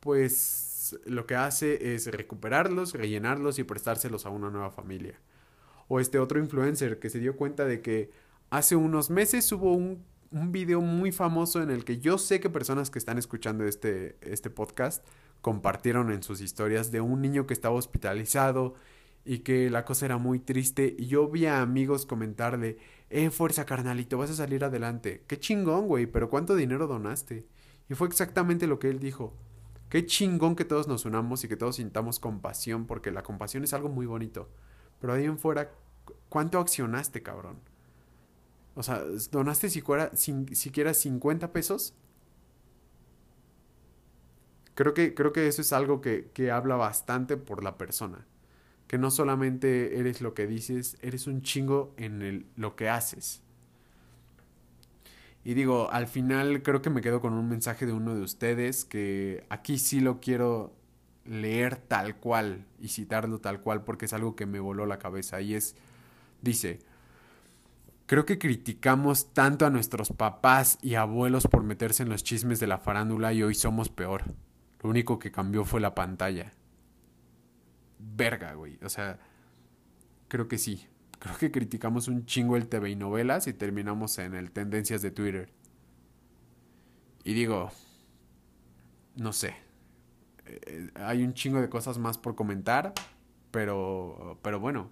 pues 0.00 0.98
lo 1.06 1.26
que 1.26 1.36
hace 1.36 1.94
es 1.94 2.06
recuperarlos, 2.06 2.92
rellenarlos 2.94 3.58
y 3.58 3.64
prestárselos 3.64 4.26
a 4.26 4.30
una 4.30 4.50
nueva 4.50 4.70
familia. 4.70 5.18
O 5.88 6.00
este 6.00 6.18
otro 6.18 6.38
influencer 6.38 6.98
que 6.98 7.10
se 7.10 7.18
dio 7.18 7.36
cuenta 7.36 7.64
de 7.64 7.82
que 7.82 8.10
hace 8.50 8.76
unos 8.76 9.10
meses 9.10 9.50
hubo 9.52 9.72
un, 9.72 10.04
un 10.30 10.52
video 10.52 10.80
muy 10.80 11.12
famoso 11.12 11.62
en 11.62 11.70
el 11.70 11.84
que 11.84 11.98
yo 11.98 12.18
sé 12.18 12.40
que 12.40 12.50
personas 12.50 12.90
que 12.90 12.98
están 12.98 13.18
escuchando 13.18 13.64
este, 13.64 14.16
este 14.22 14.50
podcast 14.50 15.06
compartieron 15.40 16.10
en 16.10 16.22
sus 16.22 16.40
historias 16.40 16.90
de 16.90 17.00
un 17.00 17.20
niño 17.20 17.46
que 17.46 17.54
estaba 17.54 17.74
hospitalizado 17.74 18.74
y 19.24 19.40
que 19.40 19.70
la 19.70 19.84
cosa 19.84 20.06
era 20.06 20.18
muy 20.18 20.38
triste 20.40 20.96
y 20.98 21.06
yo 21.06 21.28
vi 21.28 21.46
a 21.46 21.60
amigos 21.60 22.06
comentarle, 22.06 22.78
eh, 23.12 23.30
fuerza 23.30 23.66
carnalito, 23.66 24.18
vas 24.18 24.30
a 24.30 24.34
salir 24.34 24.64
adelante. 24.64 25.24
Qué 25.26 25.38
chingón, 25.38 25.86
güey, 25.86 26.06
pero 26.06 26.30
¿cuánto 26.30 26.54
dinero 26.54 26.86
donaste? 26.86 27.46
Y 27.88 27.94
fue 27.94 28.08
exactamente 28.08 28.66
lo 28.66 28.78
que 28.78 28.88
él 28.88 28.98
dijo. 28.98 29.34
Qué 29.90 30.06
chingón 30.06 30.56
que 30.56 30.64
todos 30.64 30.88
nos 30.88 31.04
unamos 31.04 31.44
y 31.44 31.48
que 31.48 31.56
todos 31.56 31.76
sintamos 31.76 32.18
compasión, 32.18 32.86
porque 32.86 33.10
la 33.10 33.22
compasión 33.22 33.64
es 33.64 33.74
algo 33.74 33.90
muy 33.90 34.06
bonito. 34.06 34.48
Pero 35.00 35.12
ahí 35.12 35.24
en 35.24 35.38
fuera, 35.38 35.72
¿cuánto 36.30 36.58
accionaste, 36.58 37.22
cabrón? 37.22 37.58
O 38.74 38.82
sea, 38.82 39.02
¿donaste 39.30 39.68
siquiera, 39.68 40.10
siquiera 40.16 40.94
50 40.94 41.52
pesos? 41.52 41.94
Creo 44.74 44.94
que, 44.94 45.14
creo 45.14 45.32
que 45.34 45.48
eso 45.48 45.60
es 45.60 45.74
algo 45.74 46.00
que, 46.00 46.30
que 46.32 46.50
habla 46.50 46.76
bastante 46.76 47.36
por 47.36 47.62
la 47.62 47.76
persona 47.76 48.26
que 48.92 48.98
no 48.98 49.10
solamente 49.10 49.98
eres 49.98 50.20
lo 50.20 50.34
que 50.34 50.46
dices, 50.46 50.98
eres 51.00 51.26
un 51.26 51.40
chingo 51.40 51.94
en 51.96 52.44
lo 52.56 52.76
que 52.76 52.90
haces. 52.90 53.40
Y 55.44 55.54
digo, 55.54 55.90
al 55.90 56.06
final 56.06 56.62
creo 56.62 56.82
que 56.82 56.90
me 56.90 57.00
quedo 57.00 57.22
con 57.22 57.32
un 57.32 57.48
mensaje 57.48 57.86
de 57.86 57.94
uno 57.94 58.14
de 58.14 58.20
ustedes 58.20 58.84
que 58.84 59.46
aquí 59.48 59.78
sí 59.78 60.00
lo 60.00 60.20
quiero 60.20 60.74
leer 61.24 61.76
tal 61.76 62.16
cual 62.16 62.66
y 62.82 62.88
citarlo 62.88 63.38
tal 63.38 63.62
cual 63.62 63.82
porque 63.82 64.04
es 64.04 64.12
algo 64.12 64.36
que 64.36 64.44
me 64.44 64.60
voló 64.60 64.84
la 64.84 64.98
cabeza 64.98 65.40
y 65.40 65.54
es, 65.54 65.74
dice, 66.42 66.80
creo 68.04 68.26
que 68.26 68.38
criticamos 68.38 69.32
tanto 69.32 69.64
a 69.64 69.70
nuestros 69.70 70.10
papás 70.10 70.78
y 70.82 70.96
abuelos 70.96 71.46
por 71.46 71.62
meterse 71.62 72.02
en 72.02 72.10
los 72.10 72.24
chismes 72.24 72.60
de 72.60 72.66
la 72.66 72.76
farándula 72.76 73.32
y 73.32 73.42
hoy 73.42 73.54
somos 73.54 73.88
peor. 73.88 74.24
Lo 74.82 74.90
único 74.90 75.18
que 75.18 75.32
cambió 75.32 75.64
fue 75.64 75.80
la 75.80 75.94
pantalla 75.94 76.52
verga, 78.02 78.54
güey. 78.54 78.78
O 78.82 78.88
sea, 78.88 79.18
creo 80.28 80.48
que 80.48 80.58
sí. 80.58 80.86
Creo 81.18 81.38
que 81.38 81.52
criticamos 81.52 82.08
un 82.08 82.26
chingo 82.26 82.56
el 82.56 82.68
TV 82.68 82.90
y 82.90 82.96
novelas 82.96 83.46
y 83.46 83.52
terminamos 83.52 84.18
en 84.18 84.34
el 84.34 84.50
tendencias 84.50 85.02
de 85.02 85.12
Twitter. 85.12 85.52
Y 87.24 87.34
digo, 87.34 87.70
no 89.16 89.32
sé. 89.32 89.54
Eh, 90.46 90.90
hay 90.96 91.22
un 91.22 91.34
chingo 91.34 91.60
de 91.60 91.68
cosas 91.68 91.98
más 91.98 92.18
por 92.18 92.34
comentar, 92.34 92.92
pero, 93.50 94.38
pero 94.42 94.58
bueno. 94.58 94.90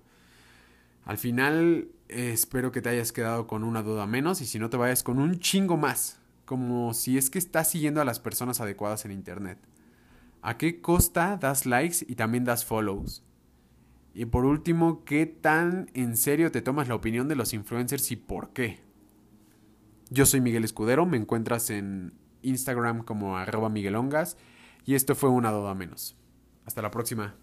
Al 1.04 1.18
final 1.18 1.88
espero 2.08 2.70
que 2.70 2.82
te 2.82 2.90
hayas 2.90 3.10
quedado 3.10 3.46
con 3.46 3.64
una 3.64 3.82
duda 3.82 4.06
menos 4.06 4.40
y 4.40 4.46
si 4.46 4.58
no 4.58 4.70
te 4.70 4.76
vayas 4.76 5.02
con 5.02 5.18
un 5.18 5.40
chingo 5.40 5.76
más. 5.76 6.20
Como 6.44 6.94
si 6.94 7.18
es 7.18 7.30
que 7.30 7.38
estás 7.38 7.70
siguiendo 7.70 8.00
a 8.00 8.04
las 8.04 8.20
personas 8.20 8.60
adecuadas 8.60 9.04
en 9.04 9.12
Internet. 9.12 9.58
¿A 10.42 10.56
qué 10.56 10.80
costa 10.80 11.36
das 11.36 11.66
likes 11.66 12.04
y 12.08 12.14
también 12.14 12.44
das 12.44 12.64
follows? 12.64 13.22
Y 14.14 14.24
por 14.24 14.44
último, 14.44 15.04
¿qué 15.04 15.26
tan 15.26 15.90
en 15.94 16.16
serio 16.16 16.50
te 16.50 16.62
tomas 16.62 16.88
la 16.88 16.94
opinión 16.94 17.28
de 17.28 17.36
los 17.36 17.52
influencers 17.52 18.10
y 18.10 18.16
por 18.16 18.52
qué? 18.52 18.80
Yo 20.08 20.26
soy 20.26 20.40
Miguel 20.40 20.64
Escudero, 20.64 21.06
me 21.06 21.16
encuentras 21.16 21.70
en 21.70 22.14
Instagram 22.42 23.04
como 23.04 23.36
arroba 23.36 23.68
miguelongas 23.68 24.36
y 24.84 24.94
esto 24.94 25.14
fue 25.14 25.30
una 25.30 25.52
duda 25.52 25.74
menos. 25.74 26.16
Hasta 26.64 26.82
la 26.82 26.90
próxima. 26.90 27.36